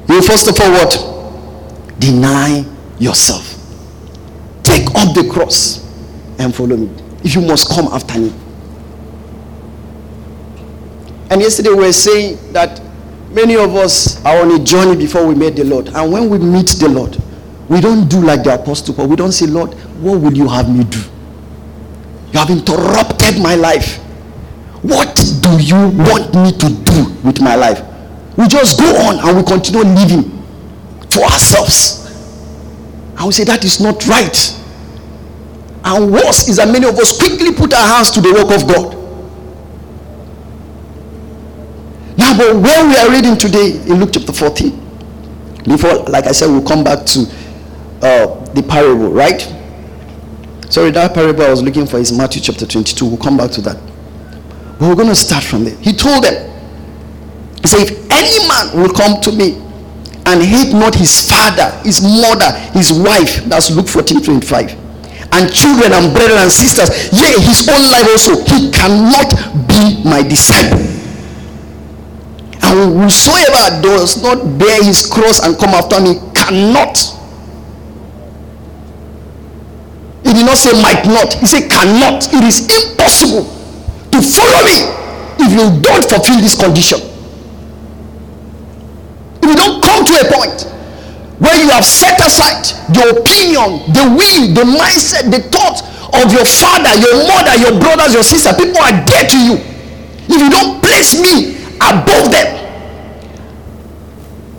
you 0.08 0.22
first 0.22 0.48
of 0.48 0.60
all 0.60 0.70
what? 0.72 2.00
Deny 2.00 2.64
yourself. 2.98 3.50
Take 4.62 4.86
up 4.94 5.14
the 5.14 5.28
cross 5.32 5.84
and 6.38 6.54
follow 6.54 6.76
me. 6.76 6.90
If 7.22 7.34
you 7.34 7.40
must 7.40 7.68
come 7.70 7.86
after 7.88 8.18
me. 8.18 8.32
And 11.30 11.40
yesterday 11.40 11.70
we 11.70 11.76
were 11.76 11.92
saying 11.92 12.52
that 12.52 12.80
many 13.30 13.56
of 13.56 13.74
us 13.74 14.22
are 14.24 14.38
on 14.42 14.60
a 14.60 14.62
journey 14.62 14.96
before 14.96 15.26
we 15.26 15.34
meet 15.34 15.56
the 15.56 15.64
Lord. 15.64 15.88
And 15.88 16.12
when 16.12 16.28
we 16.28 16.38
meet 16.38 16.68
the 16.68 16.88
Lord, 16.88 17.16
we 17.68 17.80
don't 17.80 18.08
do 18.08 18.20
like 18.20 18.44
the 18.44 18.54
apostle 18.54 18.94
Paul. 18.94 19.08
We 19.08 19.16
don't 19.16 19.32
say, 19.32 19.46
Lord, 19.46 19.72
what 20.00 20.20
would 20.20 20.36
you 20.36 20.48
have 20.48 20.68
me 20.74 20.84
do? 20.84 21.00
You 22.32 22.38
have 22.38 22.50
interrupted 22.50 23.40
my 23.40 23.54
life. 23.54 23.98
What 24.82 25.16
do 25.40 25.58
you 25.58 25.88
want 25.96 26.34
me 26.34 26.52
to 26.52 26.68
do 26.84 27.10
with 27.24 27.40
my 27.40 27.54
life? 27.54 27.80
We 28.36 28.48
just 28.48 28.78
go 28.78 28.86
on 29.06 29.20
and 29.26 29.36
we 29.36 29.42
continue 29.44 29.84
living 29.84 30.30
for 31.10 31.22
ourselves. 31.22 32.04
And 33.16 33.26
we 33.26 33.32
say 33.32 33.44
that 33.44 33.64
is 33.64 33.80
not 33.80 34.06
right. 34.06 34.60
And 35.84 36.12
worse 36.12 36.48
is 36.48 36.56
that 36.56 36.68
many 36.68 36.86
of 36.86 36.98
us 36.98 37.16
quickly 37.16 37.52
put 37.52 37.72
our 37.72 37.86
hands 37.86 38.10
to 38.12 38.20
the 38.20 38.32
work 38.32 38.50
of 38.50 38.66
God. 38.66 38.94
Now, 42.16 42.36
but 42.36 42.56
where 42.56 42.88
we 42.88 42.96
are 42.96 43.10
reading 43.10 43.36
today 43.36 43.72
in 43.86 44.00
Luke 44.00 44.10
chapter 44.12 44.32
14, 44.32 44.70
before, 45.64 46.04
like 46.04 46.26
I 46.26 46.32
said, 46.32 46.48
we'll 46.48 46.66
come 46.66 46.82
back 46.82 47.04
to 47.06 47.20
uh, 48.02 48.44
the 48.54 48.62
parable, 48.62 49.10
right? 49.10 49.40
Sorry, 50.70 50.90
that 50.90 51.14
parable 51.14 51.42
I 51.44 51.50
was 51.50 51.62
looking 51.62 51.86
for 51.86 51.98
is 51.98 52.16
Matthew 52.16 52.42
chapter 52.42 52.66
22. 52.66 53.06
We'll 53.06 53.16
come 53.16 53.36
back 53.36 53.50
to 53.52 53.60
that. 53.62 53.76
But 54.78 54.88
we're 54.88 54.94
going 54.96 55.08
to 55.08 55.14
start 55.14 55.44
from 55.44 55.64
there. 55.64 55.76
He 55.76 55.92
told 55.92 56.24
them, 56.24 56.53
He 57.64 57.68
said, 57.68 57.80
If 57.88 57.96
any 58.12 58.36
man 58.46 58.76
will 58.76 58.92
come 58.92 59.22
to 59.24 59.32
me 59.32 59.56
and 60.28 60.44
hate 60.44 60.72
not 60.76 60.94
his 60.94 61.16
father, 61.24 61.72
his 61.80 62.04
mother, 62.04 62.52
his 62.76 62.92
wife, 62.92 63.40
that's 63.48 63.70
Luke 63.72 63.88
14 63.88 64.20
25, 64.20 64.76
and 65.32 65.48
children 65.48 65.96
and 65.96 66.12
brethren 66.12 66.44
and 66.44 66.52
sisters, 66.52 67.08
yea, 67.08 67.40
his 67.40 67.64
own 67.66 67.80
life 67.88 68.04
also, 68.12 68.36
he 68.52 68.70
cannot 68.70 69.32
be 69.66 70.04
my 70.04 70.20
disciple. 70.20 70.78
And 72.64 73.00
whosoever 73.00 73.80
does 73.80 74.22
not 74.22 74.58
bear 74.58 74.84
his 74.84 75.06
cross 75.06 75.40
and 75.44 75.56
come 75.56 75.70
after 75.70 76.00
me 76.00 76.20
cannot. 76.34 76.96
He 80.24 80.32
did 80.32 80.44
not 80.44 80.56
say 80.56 80.72
might 80.82 81.04
not, 81.06 81.32
he 81.34 81.46
said 81.46 81.70
cannot. 81.70 82.28
It 82.32 82.44
is 82.44 82.68
impossible 82.68 83.44
to 84.12 84.20
follow 84.20 84.60
me 84.68 84.76
if 85.40 85.52
you 85.52 85.80
don't 85.80 86.04
fulfill 86.04 86.40
this 86.40 86.58
condition. 86.58 87.00
If 89.44 89.50
you 89.50 89.56
don't 89.56 89.84
come 89.84 89.93
to 90.06 90.12
a 90.20 90.26
point 90.32 90.62
where 91.38 91.56
you 91.58 91.68
have 91.70 91.84
set 91.84 92.18
aside 92.20 92.64
the 92.94 93.20
opinion, 93.20 93.82
the 93.92 94.04
will, 94.14 94.54
the 94.54 94.64
mindset, 94.64 95.30
the 95.30 95.42
thought 95.50 95.82
of 96.22 96.32
your 96.32 96.46
father, 96.46 96.94
your 97.00 97.26
mother, 97.26 97.54
your 97.58 97.74
brothers, 97.80 98.14
your 98.14 98.22
sister, 98.22 98.54
people 98.54 98.78
are 98.78 98.94
dear 99.04 99.26
to 99.26 99.38
you. 99.38 99.54
If 100.30 100.38
you 100.40 100.50
don't 100.50 100.80
place 100.80 101.20
me 101.20 101.56
above 101.82 102.30
them, 102.30 102.48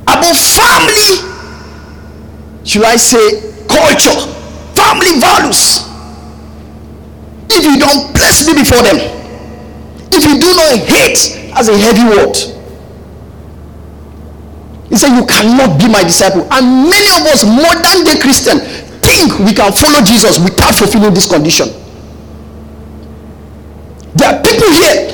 above 0.07 0.37
family, 0.37 1.25
should 2.65 2.83
I 2.83 2.97
say, 2.97 3.55
culture, 3.67 4.19
family 4.75 5.19
values. 5.19 5.87
If 7.49 7.63
you 7.63 7.79
don't 7.79 8.13
place 8.13 8.45
me 8.47 8.53
before 8.53 8.81
them, 8.83 8.97
if 10.11 10.25
you 10.25 10.39
do 10.39 10.53
not 10.55 10.79
hate 10.85 11.51
as 11.55 11.69
a 11.69 11.77
heavy 11.77 12.03
word, 12.03 12.54
he 14.89 14.95
said, 14.95 15.15
You 15.17 15.25
cannot 15.25 15.79
be 15.79 15.89
my 15.89 16.03
disciple. 16.03 16.45
And 16.51 16.89
many 16.89 17.09
of 17.17 17.25
us, 17.29 17.43
modern 17.43 18.05
day 18.05 18.19
Christian, 18.21 18.59
think 19.01 19.39
we 19.39 19.53
can 19.53 19.73
follow 19.73 20.01
Jesus 20.05 20.37
without 20.39 20.75
fulfilling 20.75 21.13
this 21.13 21.29
condition. 21.29 21.69
There 24.15 24.31
are 24.31 24.39
people 24.41 24.69
here, 24.71 25.11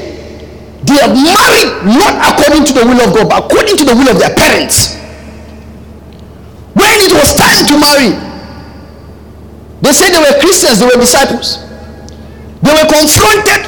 they 0.83 0.99
are 1.01 1.13
married 1.13 1.71
not 1.87 2.15
according 2.21 2.65
to 2.65 2.73
the 2.73 2.85
will 2.85 3.01
of 3.01 3.15
God, 3.15 3.29
but 3.29 3.45
according 3.45 3.77
to 3.77 3.85
the 3.85 3.95
will 3.95 4.09
of 4.09 4.19
their 4.19 4.35
parents. 4.35 4.95
When 6.73 6.97
it 7.01 7.11
was 7.11 7.35
time 7.35 7.65
to 7.67 7.75
marry, 7.79 8.13
they 9.81 9.93
said 9.93 10.13
they 10.13 10.21
were 10.21 10.39
Christians, 10.39 10.79
they 10.79 10.85
were 10.85 11.01
disciples. 11.01 11.57
They 12.61 12.71
were 12.71 12.87
confronted 12.87 13.65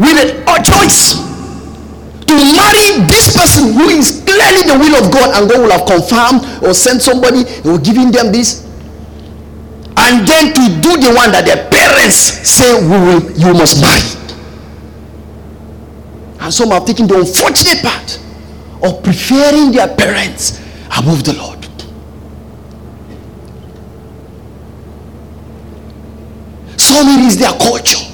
with 0.00 0.16
a 0.48 0.62
choice 0.64 1.29
to 2.30 2.36
marry 2.54 3.02
this 3.10 3.34
person 3.34 3.74
who 3.74 3.90
is 3.90 4.22
clearly 4.22 4.62
the 4.62 4.78
will 4.78 4.94
of 5.02 5.10
God, 5.10 5.34
and 5.34 5.50
God 5.50 5.60
will 5.60 5.74
have 5.74 5.86
confirmed 5.86 6.46
or 6.62 6.74
sent 6.74 7.02
somebody 7.02 7.42
or 7.66 7.78
giving 7.78 8.10
them 8.10 8.30
this. 8.30 8.66
And 9.96 10.26
then 10.26 10.54
to 10.54 10.62
do 10.80 10.96
the 10.96 11.12
one 11.14 11.32
that 11.32 11.44
their 11.44 11.68
parents 11.68 12.16
say 12.16 12.80
we 12.80 12.96
will, 12.96 13.22
you 13.32 13.52
must 13.52 13.80
marry. 13.82 14.00
And 16.40 16.54
some 16.54 16.70
have 16.70 16.86
taken 16.86 17.06
the 17.06 17.18
unfortunate 17.18 17.82
part 17.82 18.18
of 18.82 19.02
preferring 19.02 19.72
their 19.72 19.88
parents 19.94 20.58
above 20.96 21.24
the 21.24 21.34
Lord. 21.34 21.58
Some 26.78 27.08
it 27.08 27.26
is 27.26 27.36
their 27.38 27.52
culture 27.58 28.04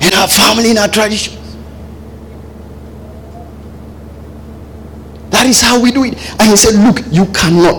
in 0.00 0.12
our 0.14 0.28
family, 0.28 0.70
in 0.72 0.78
our 0.78 0.88
traditions. 0.88 1.35
That 5.46 5.50
is 5.50 5.60
how 5.60 5.80
we 5.80 5.92
do 5.92 6.02
it. 6.02 6.14
And 6.40 6.50
he 6.50 6.56
said, 6.56 6.74
Look, 6.74 7.06
you 7.12 7.24
cannot. 7.26 7.78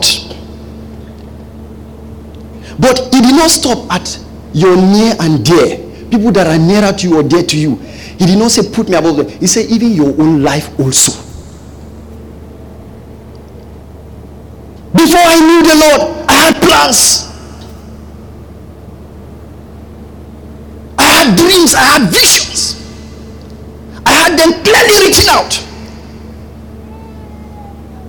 But 2.80 3.14
he 3.14 3.20
did 3.20 3.36
not 3.36 3.50
stop 3.52 3.92
at 3.92 4.08
your 4.54 4.78
near 4.78 5.14
and 5.20 5.44
dear. 5.44 5.76
People 6.10 6.32
that 6.32 6.48
are 6.48 6.58
nearer 6.58 6.94
to 6.94 7.10
you 7.10 7.20
or 7.20 7.24
dear 7.24 7.44
to 7.44 7.60
you. 7.60 7.76
He 7.76 8.26
did 8.26 8.40
not 8.40 8.52
say, 8.52 8.72
Put 8.72 8.88
me 8.88 8.96
above 8.96 9.18
them. 9.18 9.28
He 9.28 9.48
said, 9.48 9.66
Even 9.70 9.92
your 9.92 10.16
own 10.16 10.42
life 10.44 10.80
also. 10.80 11.12
Before 14.94 15.20
I 15.28 15.38
knew 15.44 15.64
the 15.68 15.76
Lord, 15.76 16.26
I 16.30 16.34
had 16.48 16.64
plans. 16.64 17.28
I 20.98 21.04
had 21.04 21.36
dreams, 21.36 21.76
I 21.76 21.84
had 21.84 22.04
visions. 22.14 22.80
I 24.06 24.12
had 24.12 24.40
them 24.40 24.64
clearly 24.64 25.06
written 25.06 25.28
out. 25.28 25.67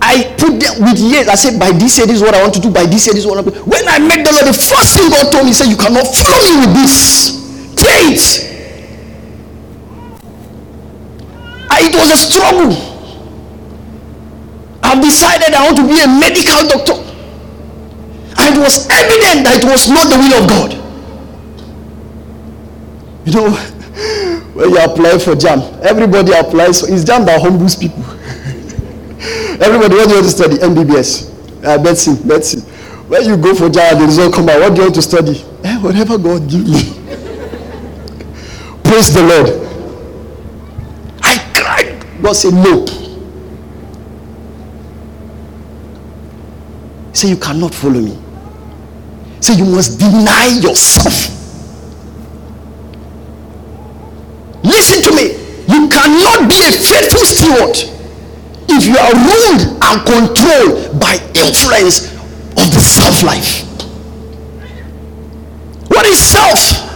I 0.09 0.33
put 0.41 0.57
them 0.57 0.89
with 0.89 0.97
years. 0.97 1.29
I 1.29 1.37
said, 1.37 1.59
by 1.61 1.69
this 1.69 2.01
year, 2.01 2.07
this 2.09 2.17
is 2.17 2.25
what 2.25 2.33
I 2.33 2.41
want 2.41 2.57
to 2.57 2.61
do. 2.61 2.73
By 2.73 2.89
this 2.89 3.05
year, 3.05 3.13
this 3.13 3.23
is 3.23 3.29
what 3.29 3.37
I 3.37 3.45
want 3.45 3.53
to 3.53 3.61
do. 3.61 3.69
When 3.69 3.85
I 3.85 4.01
met 4.01 4.25
the 4.25 4.33
Lord, 4.33 4.49
the 4.49 4.57
first 4.57 4.97
thing 4.97 5.09
God 5.13 5.29
told 5.29 5.45
me, 5.45 5.53
He 5.53 5.57
said, 5.57 5.69
You 5.69 5.77
cannot 5.77 6.09
follow 6.09 6.41
me 6.49 6.65
with 6.65 6.73
this. 6.81 7.37
Trade. 7.77 8.49
It 11.89 11.95
was 11.95 12.11
a 12.11 12.17
struggle. 12.17 12.71
I've 14.83 15.01
decided 15.01 15.55
I 15.55 15.65
want 15.65 15.77
to 15.77 15.87
be 15.87 15.99
a 16.01 16.07
medical 16.07 16.67
doctor. 16.67 17.01
And 18.37 18.55
it 18.55 18.59
was 18.59 18.87
evident 18.89 19.45
that 19.45 19.63
it 19.63 19.65
was 19.65 19.89
not 19.89 20.05
the 20.09 20.17
will 20.21 20.35
of 20.37 20.49
God. 20.49 20.73
You 23.25 23.33
know, 23.33 23.49
when 24.53 24.69
you 24.69 24.77
apply 24.77 25.17
for 25.17 25.35
JAMB, 25.35 25.81
everybody 25.81 26.31
applies 26.33 26.81
for 26.81 26.93
it's 26.93 27.03
JAMB 27.03 27.25
that 27.25 27.41
humbles 27.41 27.75
people. 27.75 28.03
Everybody, 29.61 29.95
when 29.95 30.09
you 30.09 30.15
want 30.15 30.25
to 30.25 30.31
study 30.31 30.55
MBBS, 30.57 31.29
uh, 31.65 31.81
medicine, 31.81 32.27
medicine. 32.27 32.61
When 33.09 33.25
you 33.25 33.37
go 33.37 33.55
for 33.55 33.69
JAMB, 33.69 33.99
the 33.99 34.05
result 34.05 34.33
come 34.35 34.49
out. 34.49 34.59
What 34.59 34.69
do 34.75 34.81
you 34.81 34.83
want 34.83 34.95
to 34.95 35.01
study? 35.01 35.43
Eh, 35.63 35.77
whatever 35.79 36.17
God 36.17 36.47
give 36.47 36.63
me. 36.67 36.93
Praise 38.83 39.13
the 39.13 39.23
Lord. 39.23 39.49
I 41.23 41.37
cried. 41.55 42.05
God 42.21 42.33
said, 42.33 42.53
No. 42.53 42.85
Say, 47.13 47.29
You 47.29 47.37
cannot 47.37 47.73
follow 47.73 47.99
me. 47.99 48.17
Say, 49.41 49.55
You 49.55 49.65
must 49.65 49.99
deny 49.99 50.47
yourself. 50.61 51.35
Listen 54.63 55.01
to 55.01 55.15
me. 55.15 55.31
You 55.67 55.89
cannot 55.89 56.47
be 56.47 56.55
a 56.61 56.71
faithful 56.71 57.25
steward 57.25 57.98
if 58.69 58.85
you 58.85 58.97
are 58.97 59.13
ruled 59.13 59.63
and 59.81 59.95
controlled 60.05 60.99
by 60.99 61.17
influence 61.33 62.13
of 62.57 62.67
the 62.73 62.81
self 62.81 63.23
life. 63.23 63.65
What 65.89 66.05
is 66.05 66.19
self? 66.19 66.87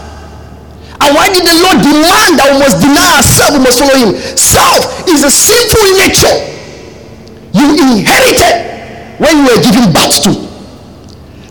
And 1.04 1.12
why 1.12 1.28
did 1.34 1.44
the 1.44 1.58
Lord 1.60 1.84
demand 1.84 2.40
that 2.40 2.48
we 2.54 2.58
must 2.64 2.80
deny 2.80 3.20
ourselves, 3.20 3.58
we 3.58 3.62
must 3.66 3.80
follow 3.82 3.98
Him? 4.00 4.16
Self 4.40 5.04
is 5.12 5.28
a 5.28 5.32
sinful 5.34 6.00
nature 6.00 6.54
you 7.52 7.68
inherited 7.76 9.20
when 9.20 9.44
you 9.44 9.46
were 9.52 9.62
given 9.62 9.92
birth 9.92 10.24
to. 10.24 10.32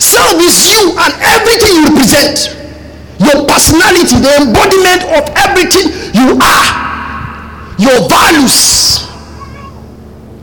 Self 0.01 0.41
is 0.41 0.57
you 0.73 0.97
and 0.97 1.13
everything 1.21 1.73
you 1.77 1.85
represent. 1.93 2.57
Your 3.21 3.45
personality, 3.47 4.19
the 4.19 4.33
embodiment 4.41 5.05
of 5.13 5.23
everything 5.37 5.93
you 6.17 6.41
are. 6.41 6.69
Your 7.79 8.09
values, 8.09 9.05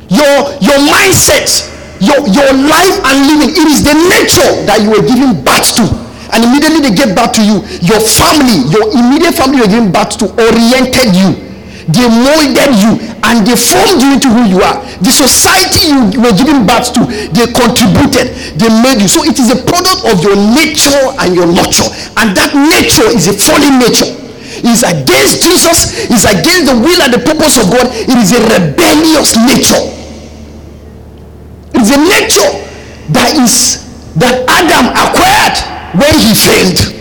your, 0.09 0.35
your 0.59 0.79
mindset, 0.89 1.69
your, 2.01 2.19
your 2.27 2.51
life 2.53 2.97
and 3.05 3.15
living. 3.29 3.51
It 3.53 3.67
is 3.69 3.85
the 3.85 3.95
nature 4.09 4.65
that 4.65 4.81
you 4.81 4.89
were 4.91 5.05
given 5.05 5.41
birth 5.45 5.75
to. 5.77 5.85
And 6.33 6.45
immediately 6.45 6.81
they 6.85 6.93
gave 6.93 7.17
back 7.17 7.33
to 7.37 7.43
you 7.43 7.65
your 7.81 7.97
family 7.97 8.61
your 8.69 8.85
immediate 8.93 9.33
family 9.33 9.65
were 9.65 9.71
giving 9.71 9.89
birth 9.89 10.17
to 10.21 10.29
oriented 10.37 11.17
you. 11.17 11.49
They 11.89 12.05
molded 12.05 12.69
you 12.85 13.01
and 13.25 13.41
they 13.41 13.57
formed 13.57 13.97
you 13.97 14.13
into 14.13 14.29
who 14.29 14.45
you 14.45 14.61
are. 14.61 14.77
The 15.01 15.09
society 15.09 15.89
you 15.89 16.21
were 16.21 16.35
giving 16.37 16.69
birth 16.69 16.93
to 16.93 17.01
they 17.33 17.49
contributed 17.49 18.29
they 18.61 18.69
made 18.69 19.01
you. 19.01 19.09
So 19.09 19.25
it 19.25 19.41
is 19.41 19.49
a 19.49 19.57
product 19.65 20.05
of 20.05 20.21
your 20.21 20.37
nature 20.37 21.01
and 21.17 21.33
your 21.33 21.49
nurture. 21.49 21.89
And 22.21 22.37
that 22.37 22.53
nature 22.53 23.09
is 23.09 23.25
a 23.25 23.33
fallen 23.33 23.81
nature. 23.81 24.09
Is 24.59 24.83
against 24.83 25.39
jesus 25.45 26.09
is 26.11 26.25
against 26.25 26.67
the 26.67 26.75
will 26.75 26.99
and 27.01 27.13
the 27.13 27.21
purpose 27.25 27.57
of 27.57 27.71
god. 27.73 27.89
It 27.89 28.17
is 28.17 28.33
a 28.37 28.41
rebellious 28.53 29.33
nature 29.49 29.99
a 31.91 31.98
nature 31.98 32.51
that 33.13 33.34
is 33.38 33.86
that 34.15 34.43
adam 34.50 34.91
acquired 34.93 35.58
when 35.98 36.13
he 36.19 36.34
failed. 36.36 37.00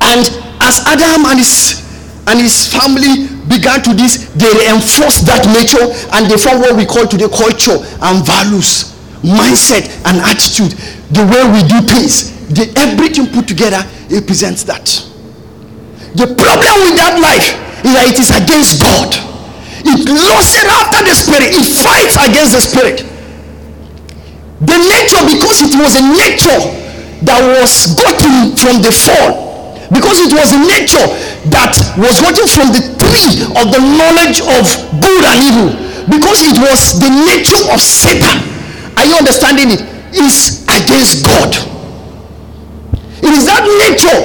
And 0.00 0.24
as 0.60 0.80
Adam 0.86 1.24
and 1.26 1.38
his 1.38 1.80
and 2.28 2.38
his 2.38 2.68
family 2.70 3.26
began 3.48 3.82
to 3.82 3.92
this, 3.94 4.30
they 4.38 4.46
reinforced 4.46 5.26
that 5.26 5.42
nature 5.50 5.82
and 6.14 6.30
they 6.30 6.38
found 6.38 6.60
what 6.60 6.76
we 6.76 6.86
call 6.86 7.06
today 7.06 7.26
culture 7.28 7.82
and 7.98 8.22
values, 8.24 8.94
mindset 9.26 9.90
and 10.06 10.22
attitude, 10.22 10.72
the 11.10 11.24
way 11.26 11.42
we 11.50 11.60
do 11.66 11.82
things. 11.82 12.30
The, 12.52 12.70
everything 12.76 13.26
put 13.32 13.48
together, 13.48 13.82
represents 14.10 14.62
that. 14.64 14.84
The 16.14 16.28
problem 16.30 16.76
with 16.86 16.96
that 17.00 17.18
life 17.18 17.56
is 17.82 17.92
that 17.92 18.06
it 18.12 18.18
is 18.20 18.30
against 18.30 18.78
God. 18.80 19.31
It 19.82 20.06
lusts 20.06 20.62
after 20.62 21.02
the 21.02 21.14
spirit, 21.14 21.50
it 21.50 21.66
fights 21.66 22.14
against 22.14 22.52
the 22.54 22.62
spirit. 22.62 23.02
The 24.62 24.78
nature, 24.78 25.22
because 25.26 25.58
it 25.66 25.74
was 25.74 25.98
a 25.98 26.04
nature 26.06 26.60
that 27.26 27.42
was 27.42 27.98
gotten 27.98 28.54
from 28.54 28.78
the 28.78 28.94
fall, 28.94 29.74
because 29.90 30.22
it 30.22 30.30
was 30.30 30.54
a 30.54 30.60
nature 30.62 31.02
that 31.50 31.74
was 31.98 32.22
gotten 32.22 32.46
from 32.46 32.70
the 32.70 32.82
tree 32.94 33.42
of 33.58 33.74
the 33.74 33.82
knowledge 33.82 34.38
of 34.38 34.62
good 35.02 35.22
and 35.26 35.38
evil, 35.42 35.68
because 36.06 36.46
it 36.46 36.58
was 36.62 37.02
the 37.02 37.10
nature 37.26 37.58
of 37.74 37.82
Satan. 37.82 38.38
Are 38.98 39.06
you 39.06 39.18
understanding 39.18 39.74
it? 39.74 39.82
Is 40.12 40.62
against 40.68 41.24
God. 41.24 41.56
It 43.18 43.32
is 43.32 43.46
that 43.48 43.64
nature 43.64 44.20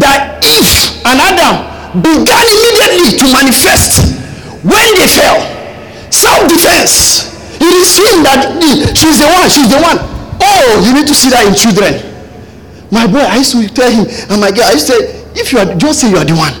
that 0.00 0.40
Eve 0.40 1.04
and 1.04 1.20
Adam 1.20 2.00
began 2.00 2.42
immediately 2.42 3.20
to 3.20 3.26
manifest 3.30 4.15
when 4.62 4.88
they 4.96 5.08
fell. 5.08 5.40
Self-defense 6.12 7.36
it 7.60 7.72
is 7.72 7.96
him 7.96 8.22
that 8.22 8.60
she's 8.92 9.16
the 9.16 9.28
one, 9.32 9.48
she's 9.48 9.70
the 9.72 9.80
one. 9.80 9.98
Oh, 10.40 10.84
you 10.84 10.92
need 10.92 11.08
to 11.08 11.16
see 11.16 11.32
that 11.32 11.48
in 11.48 11.54
children. 11.56 11.96
My 12.92 13.08
boy, 13.08 13.24
I 13.24 13.40
used 13.40 13.56
to 13.56 13.64
tell 13.72 13.88
him, 13.88 14.04
and 14.28 14.38
my 14.40 14.52
girl, 14.52 14.68
I 14.68 14.76
used 14.76 14.86
to 14.92 14.94
say, 14.94 15.00
if 15.34 15.52
you 15.52 15.58
are, 15.58 15.68
just 15.74 16.00
say 16.00 16.12
you 16.12 16.20
are 16.20 16.24
the 16.24 16.36
one. 16.36 16.52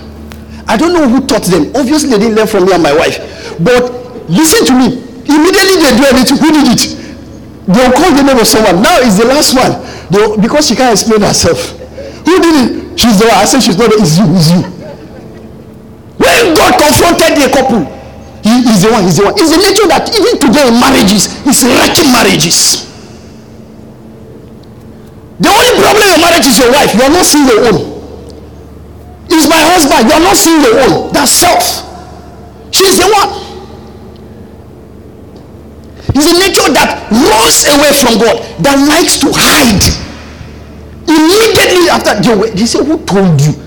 I 0.66 0.76
don't 0.76 0.92
know 0.92 1.06
who 1.06 1.22
taught 1.28 1.44
them. 1.46 1.70
Obviously, 1.76 2.10
they 2.10 2.18
didn't 2.18 2.34
learn 2.34 2.48
from 2.48 2.66
me 2.66 2.74
and 2.74 2.82
my 2.82 2.96
wife. 2.96 3.22
But 3.62 3.92
listen 4.26 4.66
to 4.66 4.74
me. 4.74 4.98
Immediately 5.22 5.76
they 5.78 5.92
do 5.94 6.04
anything. 6.10 6.38
Who 6.42 6.50
did 6.50 6.66
it? 6.74 6.82
They'll 7.70 7.94
call 7.94 8.10
the 8.10 8.24
name 8.26 8.38
of 8.38 8.46
someone. 8.48 8.82
Now 8.82 8.98
is 8.98 9.14
the 9.16 9.26
last 9.30 9.54
one. 9.54 9.78
They'll, 10.10 10.34
because 10.38 10.66
she 10.66 10.74
can't 10.74 10.90
explain 10.90 11.22
herself. 11.22 11.78
Who 12.26 12.34
did 12.42 12.54
it? 12.56 12.98
She's 12.98 13.18
the 13.20 13.26
one. 13.30 13.36
I 13.38 13.44
said 13.44 13.62
she's 13.62 13.78
not. 13.78 13.92
It's 13.94 14.18
you. 14.18 14.26
It's 14.34 14.50
you. 14.50 14.75
When 16.36 16.52
God 16.52 16.76
confronted 16.76 17.32
the 17.40 17.48
couple, 17.48 17.80
he 18.44 18.60
is 18.68 18.84
the 18.84 18.92
one, 18.92 19.08
he's 19.08 19.16
the 19.16 19.24
one. 19.24 19.34
It's 19.40 19.48
the 19.48 19.56
nature 19.56 19.88
that 19.88 20.04
even 20.12 20.36
today 20.36 20.68
in 20.68 20.76
marriages 20.76 21.32
is 21.48 21.64
wrecking 21.64 22.12
marriages. 22.12 22.84
The 25.40 25.48
only 25.48 25.72
problem 25.80 26.04
in 26.04 26.12
your 26.12 26.22
marriage 26.28 26.44
is 26.44 26.60
your 26.60 26.68
wife. 26.76 26.92
You 26.92 27.08
are 27.08 27.14
not 27.16 27.24
seeing 27.24 27.48
your 27.48 27.72
own. 27.72 27.76
It's 29.32 29.48
my 29.48 29.64
husband. 29.64 30.12
You 30.12 30.12
are 30.12 30.24
not 30.28 30.36
seeing 30.36 30.60
your 30.60 30.76
own. 30.84 31.12
That's 31.16 31.32
self. 31.32 31.64
She's 32.68 33.00
the 33.00 33.08
one. 33.08 33.32
It's 36.12 36.28
a 36.28 36.36
nature 36.36 36.68
that 36.76 37.08
runs 37.16 37.64
away 37.64 37.92
from 37.96 38.20
God, 38.20 38.36
that 38.60 38.76
likes 38.84 39.16
to 39.24 39.32
hide. 39.32 39.84
Immediately 41.08 41.88
after, 41.88 42.12
they 42.52 42.66
say, 42.68 42.84
Who 42.84 43.00
told 43.08 43.40
you? 43.40 43.65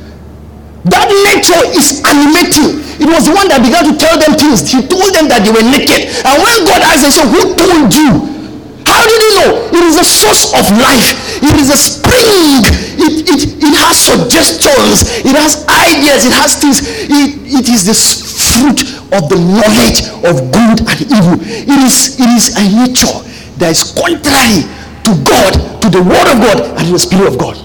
That 0.90 1.08
nature 1.30 1.62
is 1.78 2.02
animating. 2.02 2.82
It 3.00 3.08
was 3.08 3.30
the 3.30 3.34
one 3.34 3.48
that 3.48 3.62
began 3.62 3.86
to 3.88 3.96
tell 3.96 4.18
them 4.20 4.36
things. 4.36 4.66
He 4.68 4.82
told 4.84 5.14
them 5.16 5.30
that 5.30 5.46
they 5.46 5.54
were 5.54 5.64
naked. 5.64 6.10
And 6.26 6.36
when 6.42 6.58
God 6.66 6.82
asked 6.84 7.06
them, 7.06 7.14
so 7.14 7.24
who 7.30 7.42
told 7.56 7.94
you? 7.94 8.12
How 8.90 9.06
did 9.06 9.22
you 9.22 9.34
know? 9.40 9.52
It 9.70 9.84
is 9.86 10.02
a 10.02 10.08
source 10.08 10.50
of 10.58 10.66
life. 10.76 11.14
It 11.40 11.56
is 11.62 11.70
a 11.70 11.78
spring. 11.78 12.66
It, 12.98 13.14
it, 13.30 13.42
it 13.62 13.74
has 13.86 13.96
suggestions. 14.02 15.24
It 15.24 15.38
has 15.38 15.62
ideas. 15.70 16.26
It 16.26 16.34
has 16.34 16.58
things. 16.58 16.82
It, 17.06 17.38
it 17.48 17.70
is 17.70 17.86
the 17.86 17.94
fruit 17.94 18.82
of 19.14 19.30
the 19.30 19.38
knowledge 19.38 20.10
of 20.26 20.50
good 20.50 20.78
and 20.90 21.00
evil. 21.06 21.38
It 21.46 21.80
is, 21.86 22.18
it 22.18 22.30
is 22.34 22.58
a 22.58 22.66
nature 22.66 23.16
that 23.62 23.78
is 23.78 23.94
contrary 23.94 24.66
to 25.06 25.12
God, 25.22 25.54
to 25.82 25.88
the 25.90 26.02
word 26.02 26.28
of 26.34 26.38
God, 26.42 26.58
and 26.82 26.90
the 26.90 27.00
spirit 27.00 27.30
of 27.30 27.38
God. 27.38 27.58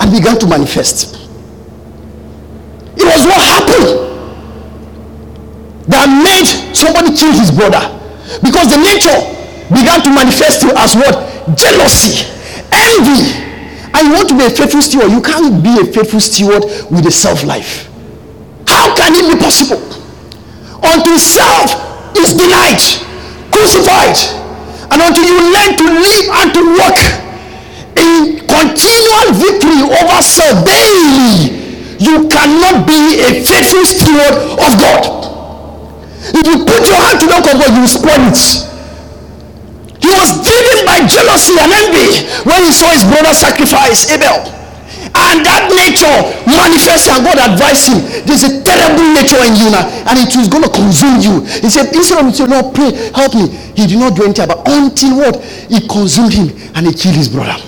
And 0.00 0.12
began 0.12 0.38
to 0.38 0.46
manifest. 0.46 1.18
It 2.96 3.04
was 3.04 3.26
what 3.26 3.40
happened 3.42 4.10
that 5.88 6.06
made 6.06 6.46
somebody 6.74 7.09
his 7.28 7.50
brother. 7.50 7.80
Because 8.42 8.70
the 8.70 8.80
nature 8.80 9.18
began 9.68 10.00
to 10.02 10.10
manifest 10.10 10.64
as 10.64 10.94
what? 10.96 11.26
Jealousy, 11.56 12.24
envy. 12.72 13.36
And 13.92 14.06
you 14.08 14.12
want 14.14 14.28
to 14.30 14.36
be 14.38 14.46
a 14.46 14.50
faithful 14.50 14.82
steward. 14.82 15.10
You 15.10 15.20
can't 15.20 15.62
be 15.62 15.80
a 15.80 15.84
faithful 15.84 16.20
steward 16.20 16.64
with 16.90 17.06
a 17.06 17.10
self 17.10 17.44
life. 17.44 17.90
How 18.66 18.94
can 18.94 19.12
it 19.14 19.26
be 19.26 19.36
possible? 19.38 19.82
Until 20.82 21.18
self 21.18 21.74
is 22.16 22.32
denied, 22.32 22.80
crucified, 23.52 24.16
and 24.94 24.98
until 25.02 25.26
you 25.26 25.38
learn 25.52 25.76
to 25.76 25.86
live 25.90 26.26
and 26.40 26.48
to 26.54 26.62
work 26.78 26.98
in 27.98 28.46
continual 28.46 29.26
victory 29.34 29.82
over 29.84 30.22
self 30.22 30.64
daily 30.64 31.60
you 32.00 32.26
cannot 32.28 32.86
be 32.86 33.20
a 33.20 33.44
faithful 33.44 33.84
steward 33.84 34.32
of 34.56 34.80
God. 34.80 35.29
If 36.20 36.44
you 36.44 36.64
put 36.68 36.84
your 36.84 37.00
hand 37.00 37.20
to 37.20 37.26
the 37.26 37.34
work 37.40 37.48
of 37.48 37.56
God, 37.56 37.70
you 37.72 37.80
will 37.80 37.88
spoil 37.88 38.20
it. 38.28 38.40
He 40.00 40.08
was 40.08 40.30
driven 40.44 40.84
by 40.84 41.04
jealousy 41.08 41.56
and 41.60 41.72
envy 41.72 42.28
when 42.48 42.60
he 42.64 42.72
saw 42.72 42.88
his 42.92 43.04
brother 43.04 43.32
sacrifice 43.32 44.08
Abel. 44.12 44.56
And 45.10 45.42
that 45.44 45.68
nature 45.74 46.16
manifested 46.46 47.12
and 47.12 47.24
God 47.26 47.36
advised 47.40 47.90
him. 47.90 47.98
There's 48.24 48.44
a 48.44 48.62
terrible 48.62 49.10
nature 49.12 49.42
in 49.42 49.58
you 49.58 49.68
now, 49.74 49.84
and 50.06 50.16
it 50.16 50.32
is 50.36 50.46
going 50.46 50.62
to 50.62 50.70
consume 50.70 51.18
you. 51.20 51.34
He 51.60 51.68
said, 51.68 51.92
instead 51.92 52.24
of 52.24 52.30
saying, 52.32 52.48
Lord, 52.48 52.74
pray, 52.74 52.94
help 53.12 53.34
me. 53.34 53.48
He 53.74 53.86
did 53.90 53.98
not 53.98 54.14
do 54.14 54.24
anything 54.24 54.44
about 54.44 54.64
until 54.68 55.18
what? 55.18 55.36
It 55.68 55.88
consumed 55.90 56.32
him 56.32 56.48
and 56.76 56.86
he 56.86 56.92
killed 56.94 57.16
his 57.16 57.28
brother. 57.28 57.58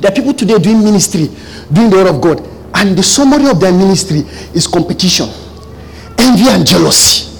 There 0.00 0.12
are 0.12 0.14
people 0.14 0.34
today 0.34 0.58
doing 0.58 0.84
ministry, 0.84 1.30
doing 1.72 1.88
the 1.90 1.96
word 1.96 2.10
of 2.12 2.20
God, 2.20 2.44
and 2.74 2.96
the 2.96 3.02
summary 3.02 3.48
of 3.48 3.58
their 3.58 3.72
ministry 3.72 4.20
is 4.54 4.66
competition, 4.66 5.26
envy, 6.36 6.50
and 6.50 6.66
jealousy. 6.66 7.32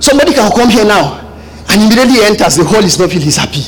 Somebody 0.00 0.32
can 0.32 0.50
come 0.52 0.70
here 0.70 0.84
now 0.84 1.20
And 1.70 1.82
immediately 1.82 2.24
enters, 2.24 2.56
the 2.56 2.64
hall 2.64 2.82
is 2.82 2.98
not 2.98 3.10
filled, 3.10 3.22
he's 3.22 3.36
happy. 3.36 3.62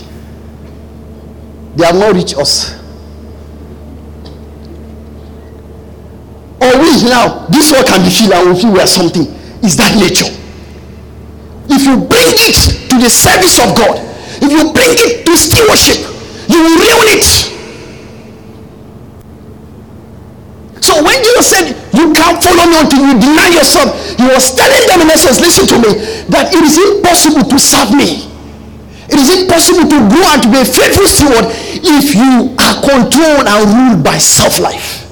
They 1.76 1.87
have 1.87 1.94
not 1.94 2.14
reached 2.16 2.37
us. 2.37 2.74
Or 6.61 6.72
we 6.83 6.90
now, 7.07 7.46
this 7.46 7.70
hall 7.70 7.85
can 7.85 8.02
be 8.02 8.11
filled 8.11 8.33
and 8.33 8.50
we 8.50 8.61
feel 8.61 8.72
we 8.72 8.81
are 8.81 8.88
something. 8.88 9.22
Is 9.62 9.76
that 9.76 9.94
nature? 9.94 10.26
If 11.70 11.87
you 11.87 11.94
bring 12.02 12.26
it 12.42 12.90
to 12.90 12.98
the 12.98 13.09
service 13.09 13.62
of 13.62 13.76
God, 13.78 14.02
if 14.42 14.50
you 14.50 14.72
bring 14.74 14.90
it 14.98 15.24
to 15.24 15.37
stewardship, 15.37 16.02
you 16.50 16.59
will 16.59 16.78
ruin 16.83 17.07
it. 17.07 17.24
So 20.83 21.05
when 21.05 21.22
Jesus 21.22 21.46
said, 21.46 21.82
You 22.03 22.11
can't 22.12 22.43
follow 22.43 22.67
me 22.67 22.83
until 22.83 22.99
you 23.07 23.15
deny 23.15 23.55
yourself, 23.55 23.95
he 24.19 24.27
was 24.27 24.59
telling 24.59 24.83
them 24.91 25.07
in 25.07 25.11
essence, 25.15 25.38
listen 25.38 25.71
to 25.71 25.79
me, 25.79 25.91
that 26.35 26.51
it 26.51 26.62
is 26.67 26.75
impossible 26.75 27.47
to 27.47 27.59
serve 27.62 27.95
me. 27.95 28.27
It 29.07 29.19
is 29.23 29.31
impossible 29.31 29.87
to 29.87 29.99
grow 30.11 30.27
and 30.35 30.43
to 30.43 30.49
be 30.51 30.59
a 30.59 30.65
faithful 30.67 31.07
steward 31.07 31.47
if 31.79 32.11
you 32.19 32.59
are 32.59 32.77
controlled 32.83 33.47
and 33.47 33.62
ruled 33.71 34.03
by 34.03 34.19
self-life. 34.19 35.07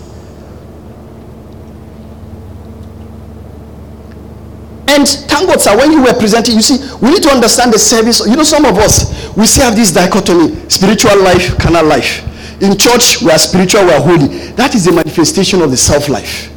And 4.90 5.06
thank 5.06 5.46
God, 5.46 5.60
sir, 5.60 5.76
when 5.78 5.92
you 5.92 6.02
were 6.02 6.14
presenting, 6.18 6.56
you 6.56 6.62
see, 6.62 6.82
we 7.00 7.10
need 7.10 7.22
to 7.22 7.30
understand 7.30 7.72
the 7.72 7.78
service. 7.78 8.26
You 8.26 8.34
know, 8.34 8.42
some 8.42 8.64
of 8.64 8.76
us, 8.78 9.14
we 9.36 9.46
still 9.46 9.66
have 9.66 9.76
this 9.76 9.92
dichotomy 9.92 10.68
spiritual 10.68 11.22
life, 11.22 11.56
carnal 11.58 11.86
life. 11.86 12.26
In 12.60 12.76
church, 12.76 13.22
we 13.22 13.30
are 13.30 13.38
spiritual, 13.38 13.84
we 13.84 13.92
are 13.92 14.00
holy. 14.02 14.26
That 14.58 14.74
is 14.74 14.86
the 14.86 14.92
manifestation 14.92 15.62
of 15.62 15.70
the 15.70 15.76
self 15.76 16.08
life. 16.08 16.49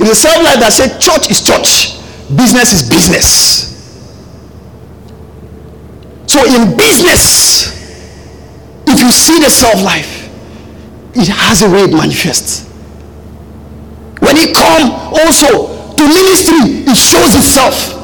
In 0.00 0.06
the 0.06 0.14
self 0.14 0.36
life 0.42 0.58
that 0.58 0.72
said 0.72 0.98
church 0.98 1.30
is 1.30 1.40
church, 1.44 2.02
business 2.34 2.72
is 2.72 2.88
business. 2.88 3.70
So 6.26 6.42
in 6.42 6.76
business, 6.76 7.70
if 8.88 9.00
you 9.00 9.10
see 9.10 9.38
the 9.38 9.50
self 9.50 9.80
life, 9.82 10.28
it 11.14 11.28
has 11.28 11.62
a 11.62 11.70
way 11.70 11.84
it 11.84 11.92
manifests. 11.92 12.66
When 14.18 14.36
it 14.36 14.56
come 14.56 14.90
also 15.14 15.94
to 15.94 16.02
ministry, 16.02 16.90
it 16.90 16.96
shows 16.96 17.36
itself. 17.36 17.94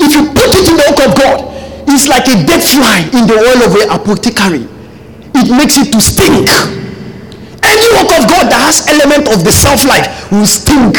If 0.00 0.14
you 0.14 0.26
put 0.36 0.52
it 0.52 0.68
in 0.68 0.76
the 0.76 0.84
work 0.84 1.08
of 1.08 1.16
God, 1.16 1.54
it's 1.88 2.06
like 2.08 2.28
a 2.28 2.44
dead 2.44 2.62
fly 2.62 3.08
in 3.18 3.26
the 3.26 3.40
oil 3.40 3.62
of 3.64 3.74
an 3.80 3.88
apothecary. 3.88 4.68
It 5.34 5.50
makes 5.50 5.78
it 5.78 5.90
to 5.92 6.00
stink. 6.00 6.83
Any 7.74 7.88
work 7.98 8.10
of 8.14 8.30
God 8.30 8.46
that 8.54 8.62
has 8.70 8.86
element 8.86 9.26
of 9.34 9.42
the 9.42 9.50
self-life 9.50 10.30
will 10.30 10.46
stink. 10.46 10.94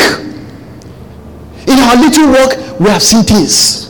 In 1.71 1.79
our 1.79 1.95
little 1.95 2.27
work, 2.35 2.51
we 2.79 2.91
have 2.91 3.01
seen 3.01 3.23
things. 3.23 3.87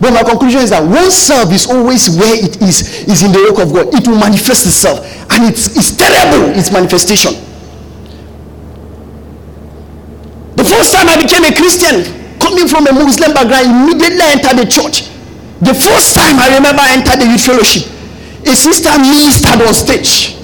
But 0.00 0.12
my 0.12 0.24
conclusion 0.24 0.60
is 0.60 0.70
that 0.70 0.80
oneself 0.80 1.52
is 1.52 1.68
always 1.68 2.08
where 2.16 2.36
it 2.36 2.60
is, 2.60 3.04
is 3.04 3.22
in 3.22 3.32
the 3.32 3.40
work 3.48 3.60
of 3.60 3.72
God. 3.72 3.92
It 3.92 4.08
will 4.08 4.18
manifest 4.18 4.64
itself. 4.64 5.04
And 5.32 5.44
it's, 5.52 5.76
it's 5.76 5.92
terrible, 5.96 6.56
its 6.56 6.72
manifestation. 6.72 7.36
The 10.56 10.64
first 10.64 10.92
time 10.96 11.08
I 11.08 11.20
became 11.20 11.44
a 11.44 11.52
Christian, 11.52 12.00
coming 12.40 12.68
from 12.68 12.88
a 12.88 12.92
Muslim 12.92 13.32
background, 13.36 13.68
immediately 13.68 14.24
I 14.24 14.40
entered 14.40 14.56
the 14.64 14.68
church. 14.68 15.12
The 15.60 15.72
first 15.76 16.16
time 16.16 16.40
I 16.40 16.56
remember 16.56 16.80
I 16.80 16.96
entered 16.96 17.20
the 17.20 17.28
youth 17.28 17.44
fellowship, 17.44 17.84
a 18.44 18.54
sister 18.56 18.92
ministered 19.00 19.60
on 19.64 19.72
stage. 19.72 20.36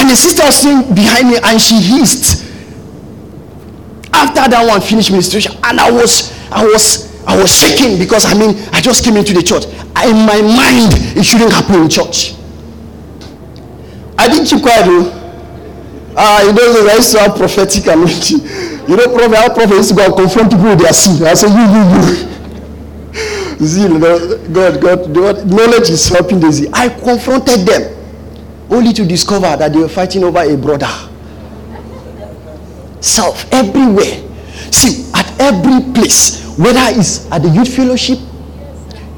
And 0.00 0.08
the 0.08 0.16
sister 0.16 0.42
was 0.44 0.56
sitting 0.56 0.94
behind 0.94 1.28
me 1.28 1.36
and 1.44 1.60
she 1.60 1.76
hissed. 1.76 2.48
After 4.14 4.48
that 4.48 4.64
one 4.66 4.80
finished 4.80 5.10
ministration, 5.10 5.52
and 5.62 5.78
I 5.78 5.90
was, 5.90 6.32
I 6.50 6.64
was, 6.64 7.04
I 7.26 7.36
was 7.36 7.52
shaking 7.52 7.98
because 7.98 8.24
I 8.24 8.32
mean, 8.32 8.56
I 8.72 8.80
just 8.80 9.04
came 9.04 9.18
into 9.18 9.34
the 9.34 9.42
church. 9.42 9.66
in 9.68 10.16
my 10.24 10.40
mind, 10.40 10.96
it 11.20 11.22
shouldn't 11.22 11.52
happen 11.52 11.82
in 11.84 11.90
church. 11.90 12.32
I 14.16 14.26
didn't 14.28 14.46
keep 14.48 14.62
quiet 14.62 14.86
though. 14.88 15.12
Ah, 16.16 16.48
you 16.48 16.52
know, 16.54 16.88
I 16.88 16.96
used 16.96 17.12
to 17.12 17.20
have 17.20 17.36
prophetic 17.36 17.86
anointing. 17.86 18.40
You 18.88 18.96
know, 18.96 19.04
prophet, 19.04 19.36
our 19.36 19.52
prophet 19.52 19.76
used 19.84 19.90
to 19.90 19.96
go 19.96 20.06
and 20.06 20.16
confront 20.16 20.50
people 20.50 20.64
with 20.64 20.80
their 20.80 20.94
sin. 20.94 21.22
I 21.26 21.34
said, 21.34 21.52
you, 21.52 21.60
you, 21.76 21.84
you 23.60 23.66
zeal. 23.68 24.00
God, 24.00 24.80
God, 24.80 25.14
God, 25.14 25.46
knowledge 25.46 25.90
is 25.90 26.08
helping 26.08 26.40
the 26.40 26.50
zeal. 26.50 26.70
I 26.72 26.88
confronted 26.88 27.68
them 27.68 27.99
only 28.70 28.92
to 28.92 29.04
discover 29.04 29.56
that 29.56 29.72
they 29.72 29.78
were 29.78 29.88
fighting 29.88 30.24
over 30.24 30.40
a 30.40 30.56
brother. 30.56 30.88
Self 33.00 33.50
everywhere. 33.52 34.28
See, 34.70 35.10
at 35.14 35.40
every 35.40 35.92
place, 35.92 36.46
whether 36.56 36.80
it's 36.98 37.30
at 37.32 37.42
the 37.42 37.48
youth 37.48 37.74
fellowship, 37.74 38.18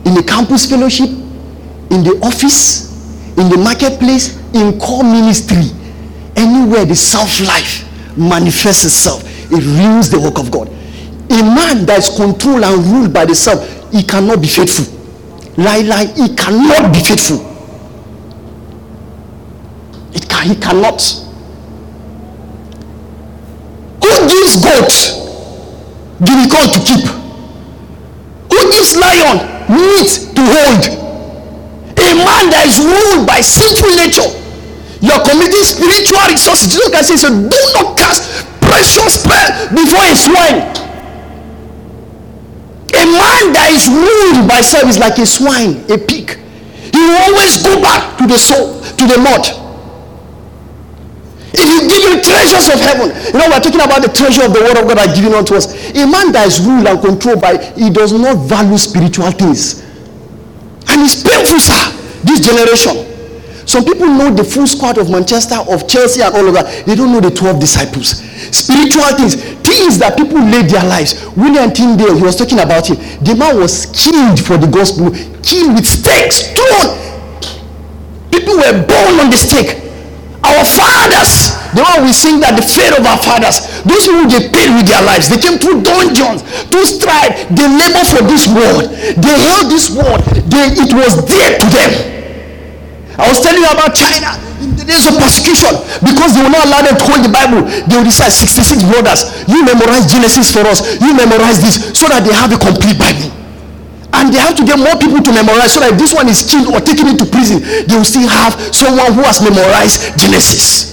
in 0.04 0.14
the 0.14 0.24
campus 0.26 0.68
fellowship, 0.68 1.08
in 1.08 2.02
the 2.02 2.18
office, 2.22 2.90
in 3.36 3.48
the 3.48 3.56
marketplace, 3.58 4.38
in 4.54 4.78
core 4.78 5.04
ministry, 5.04 5.64
anywhere 6.36 6.84
the 6.84 6.94
self 6.96 7.40
life 7.40 7.84
manifests 8.16 8.84
itself, 8.84 9.22
it 9.52 9.62
ruins 9.62 10.10
the 10.10 10.18
work 10.18 10.38
of 10.38 10.50
God. 10.50 10.68
A 10.68 11.42
man 11.42 11.86
that 11.86 11.98
is 11.98 12.08
controlled 12.16 12.62
and 12.64 12.84
ruled 12.86 13.12
by 13.12 13.24
the 13.24 13.34
self 13.34 13.60
he 13.92 14.02
cannot 14.02 14.40
be 14.40 14.48
faithful. 14.48 14.86
Lie, 15.56 15.82
lie, 15.82 16.06
he 16.06 16.34
cannot 16.34 16.92
be 16.92 17.00
faithful. 17.00 17.51
He 20.42 20.56
cannot. 20.56 21.00
Who 24.02 24.12
gives 24.28 24.58
goat 24.58 24.92
unicorn 26.18 26.68
to 26.74 26.80
keep? 26.82 27.06
Who 28.50 28.60
gives 28.70 28.96
lion 28.96 29.38
meat 29.70 30.10
to 30.34 30.42
hold? 30.42 30.82
A 31.94 32.08
man 32.18 32.50
that 32.50 32.66
is 32.66 32.82
ruled 32.82 33.26
by 33.26 33.40
sinful 33.40 33.94
nature. 33.94 34.26
You're 35.00 35.22
committing 35.22 35.62
spiritual 35.62 36.26
resources. 36.30 36.74
Jesus 36.74 36.90
Christ 36.90 37.08
says, 37.08 37.22
do 37.22 37.60
not 37.78 37.96
cast 37.98 38.46
precious 38.60 39.22
pearl 39.22 39.50
before 39.70 40.02
a 40.02 40.14
swine. 40.18 40.62
A 42.92 43.04
man 43.06 43.54
that 43.54 43.70
is 43.70 43.86
ruled 43.88 44.48
by 44.48 44.60
self 44.60 44.90
is 44.90 44.98
like 44.98 45.18
a 45.18 45.26
swine, 45.26 45.82
a 45.90 45.98
pig. 45.98 46.38
He 46.92 46.98
will 46.98 47.18
always 47.30 47.62
go 47.62 47.80
back 47.80 48.18
to 48.18 48.26
the 48.26 48.38
soul, 48.38 48.82
to 48.82 49.06
the 49.06 49.18
mud. 49.18 49.61
If 51.54 51.68
you 51.68 51.80
give 51.84 52.02
him 52.08 52.20
treasures 52.24 52.68
of 52.72 52.80
heaven, 52.80 53.12
you 53.28 53.38
know, 53.38 53.48
we're 53.52 53.60
talking 53.60 53.84
about 53.84 54.00
the 54.00 54.08
treasure 54.08 54.44
of 54.48 54.56
the 54.56 54.60
word 54.60 54.80
of 54.80 54.88
God 54.88 54.96
that 54.96 55.14
given 55.14 55.34
unto 55.34 55.54
us. 55.54 55.68
A 55.92 56.06
man 56.08 56.32
that 56.32 56.48
is 56.48 56.60
ruled 56.64 56.86
and 56.88 56.96
controlled 57.00 57.42
by, 57.42 57.60
he 57.76 57.90
does 57.90 58.12
not 58.12 58.48
value 58.48 58.78
spiritual 58.78 59.30
things. 59.32 59.84
And 60.88 61.04
it's 61.04 61.20
painful, 61.20 61.60
sir, 61.60 61.92
this 62.24 62.40
generation. 62.40 63.12
Some 63.68 63.84
people 63.84 64.08
know 64.08 64.32
the 64.32 64.44
full 64.44 64.66
squad 64.66 64.98
of 64.98 65.10
Manchester, 65.10 65.56
of 65.68 65.86
Chelsea, 65.88 66.22
and 66.22 66.34
all 66.34 66.48
of 66.48 66.54
that. 66.54 66.84
They 66.84 66.94
don't 66.94 67.12
know 67.12 67.20
the 67.20 67.30
12 67.30 67.60
disciples. 67.60 68.20
Spiritual 68.50 69.04
things, 69.16 69.36
things 69.60 69.98
that 69.98 70.16
people 70.16 70.40
laid 70.40 70.68
their 70.68 70.84
lives. 70.84 71.24
William 71.36 71.70
Tyndale, 71.70 72.16
he 72.16 72.22
was 72.22 72.36
talking 72.36 72.60
about 72.60 72.90
it. 72.90 72.98
The 73.24 73.34
man 73.36 73.60
was 73.60 73.86
killed 73.86 74.40
for 74.40 74.56
the 74.56 74.66
gospel, 74.66 75.10
killed 75.44 75.76
with 75.76 75.86
stakes, 75.86 76.48
thrown. 76.52 76.96
People 78.32 78.56
were 78.56 78.84
born 78.88 79.20
on 79.20 79.30
the 79.30 79.36
stake. 79.36 79.81
Our 80.52 80.68
fathers, 80.68 81.56
the 81.72 81.80
one 81.80 82.04
we 82.04 82.12
sing 82.12 82.36
that 82.44 82.60
the 82.60 82.66
fate 82.66 82.92
of 82.92 83.00
our 83.08 83.16
fathers, 83.16 83.64
those 83.88 84.04
people 84.04 84.28
they 84.28 84.52
paid 84.52 84.68
with 84.76 84.84
their 84.84 85.00
lives. 85.00 85.32
They 85.32 85.40
came 85.40 85.56
through 85.56 85.80
dungeons, 85.80 86.44
through 86.68 86.84
strife. 86.84 87.48
They 87.48 87.64
labor 87.64 88.04
for 88.04 88.20
this 88.28 88.44
world. 88.44 88.92
They 88.92 89.34
held 89.48 89.72
this 89.72 89.88
world. 89.88 90.20
They, 90.52 90.76
it 90.76 90.92
was 90.92 91.24
dear 91.24 91.56
to 91.56 91.66
them. 91.72 91.90
I 93.16 93.28
was 93.32 93.40
telling 93.40 93.64
you 93.64 93.72
about 93.72 93.96
China 93.96 94.36
in 94.60 94.76
the 94.76 94.84
days 94.84 95.08
of 95.08 95.16
persecution 95.16 95.72
because 96.04 96.36
they 96.36 96.44
will 96.44 96.52
not 96.52 96.68
allow 96.68 96.84
them 96.84 97.00
to 97.00 97.04
hold 97.08 97.24
the 97.24 97.32
Bible. 97.32 97.64
They 97.88 97.96
will 97.96 98.08
decide 98.08 98.32
66 98.32 98.84
brothers. 98.92 99.32
You 99.48 99.64
memorize 99.64 100.04
Genesis 100.04 100.52
for 100.52 100.68
us. 100.68 101.00
You 101.00 101.16
memorize 101.16 101.64
this 101.64 101.96
so 101.96 102.12
that 102.12 102.28
they 102.28 102.32
have 102.36 102.52
a 102.52 102.60
complete 102.60 103.00
Bible. 103.00 103.41
And 104.12 104.32
they 104.32 104.38
have 104.38 104.54
to 104.56 104.64
get 104.64 104.78
more 104.78 104.94
people 105.00 105.22
to 105.24 105.32
memorize 105.32 105.72
so 105.72 105.80
that 105.80 105.92
if 105.94 105.98
this 105.98 106.12
one 106.12 106.28
is 106.28 106.44
killed 106.44 106.68
or 106.68 106.80
taken 106.80 107.08
into 107.08 107.24
prison, 107.24 107.64
they 107.88 107.96
will 107.96 108.04
still 108.04 108.28
have 108.28 108.52
someone 108.74 109.12
who 109.16 109.22
has 109.24 109.40
memorized 109.40 110.12
Genesis. 110.20 110.92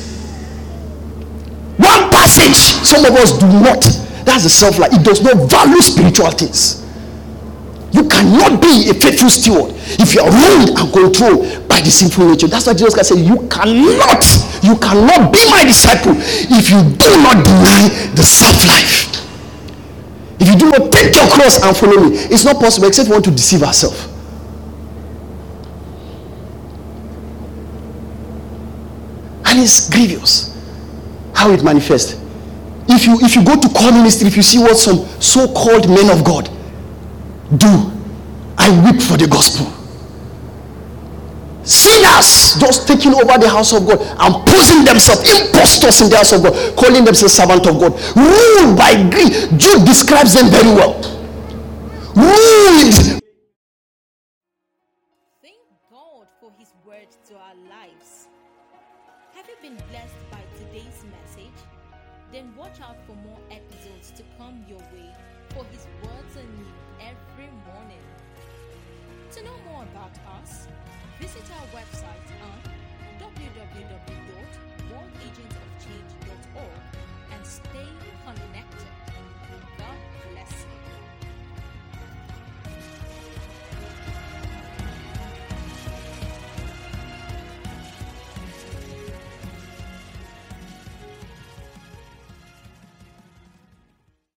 One 1.75 2.09
passage, 2.11 2.55
some 2.83 3.03
of 3.05 3.11
us 3.19 3.37
do 3.37 3.47
not. 3.47 3.83
That's 4.23 4.43
the 4.43 4.49
self 4.49 4.79
life. 4.79 4.91
It 4.93 5.03
does 5.03 5.21
not 5.21 5.49
value 5.49 5.81
spiritual 5.81 6.31
things. 6.31 6.79
You 7.91 8.07
cannot 8.07 8.61
be 8.61 8.89
a 8.89 8.93
faithful 8.93 9.29
steward 9.29 9.73
if 9.97 10.13
you 10.13 10.21
are 10.21 10.29
ruled 10.29 10.77
and 10.77 10.87
controlled 10.93 11.67
by 11.67 11.81
the 11.81 11.89
sinful 11.89 12.29
nature. 12.29 12.47
That's 12.47 12.67
why 12.67 12.73
Jesus 12.73 12.93
Christ 12.93 13.09
said, 13.09 13.19
You 13.25 13.47
cannot, 13.49 14.21
you 14.61 14.77
cannot 14.77 15.33
be 15.33 15.41
my 15.49 15.65
disciple 15.65 16.13
if 16.15 16.69
you 16.69 16.79
do 16.95 17.09
not 17.25 17.41
deny 17.43 17.89
the 18.13 18.23
self-life. 18.23 19.08
If 20.39 20.47
you 20.47 20.55
do 20.55 20.69
not 20.69 20.91
take 20.91 21.15
your 21.15 21.27
cross 21.29 21.61
and 21.63 21.75
follow 21.75 22.09
me, 22.09 22.17
it's 22.17 22.45
not 22.45 22.59
possible 22.59 22.87
except 22.87 23.09
we 23.09 23.13
want 23.13 23.25
to 23.25 23.31
deceive 23.31 23.63
ourselves. 23.63 24.07
And 29.45 29.59
it's 29.59 29.89
grievous 29.89 30.55
how 31.33 31.51
it 31.51 31.63
manifests. 31.63 32.13
If 32.87 33.05
you 33.05 33.19
if 33.21 33.35
you 33.35 33.43
go 33.43 33.55
to 33.59 33.69
core 33.69 33.91
ministry, 33.91 34.27
if 34.27 34.35
you 34.35 34.43
see 34.43 34.59
what 34.59 34.77
some 34.77 35.05
so-called 35.19 35.89
men 35.89 36.09
of 36.09 36.23
God 36.23 36.45
do, 37.57 37.91
I 38.57 38.69
weep 38.83 39.01
for 39.01 39.17
the 39.17 39.27
gospel 39.27 39.78
sinners 41.69 42.57
just 42.57 42.87
taking 42.87 43.13
over 43.13 43.37
the 43.37 43.47
house 43.47 43.73
of 43.73 43.85
God 43.85 44.01
and 44.01 44.31
posing 44.45 44.83
themselves 44.83 45.21
impostors 45.39 46.01
in 46.01 46.09
the 46.09 46.17
house 46.17 46.33
of 46.33 46.41
God, 46.41 46.53
calling 46.75 47.05
themselves 47.05 47.33
servant 47.33 47.67
of 47.67 47.79
God, 47.79 47.93
ruled 48.17 48.77
by 48.77 48.97
greed. 49.09 49.33
Jude 49.59 49.85
describes 49.85 50.33
them 50.33 50.49
very 50.49 50.73
well. 50.73 50.97
Ruled 52.15 53.18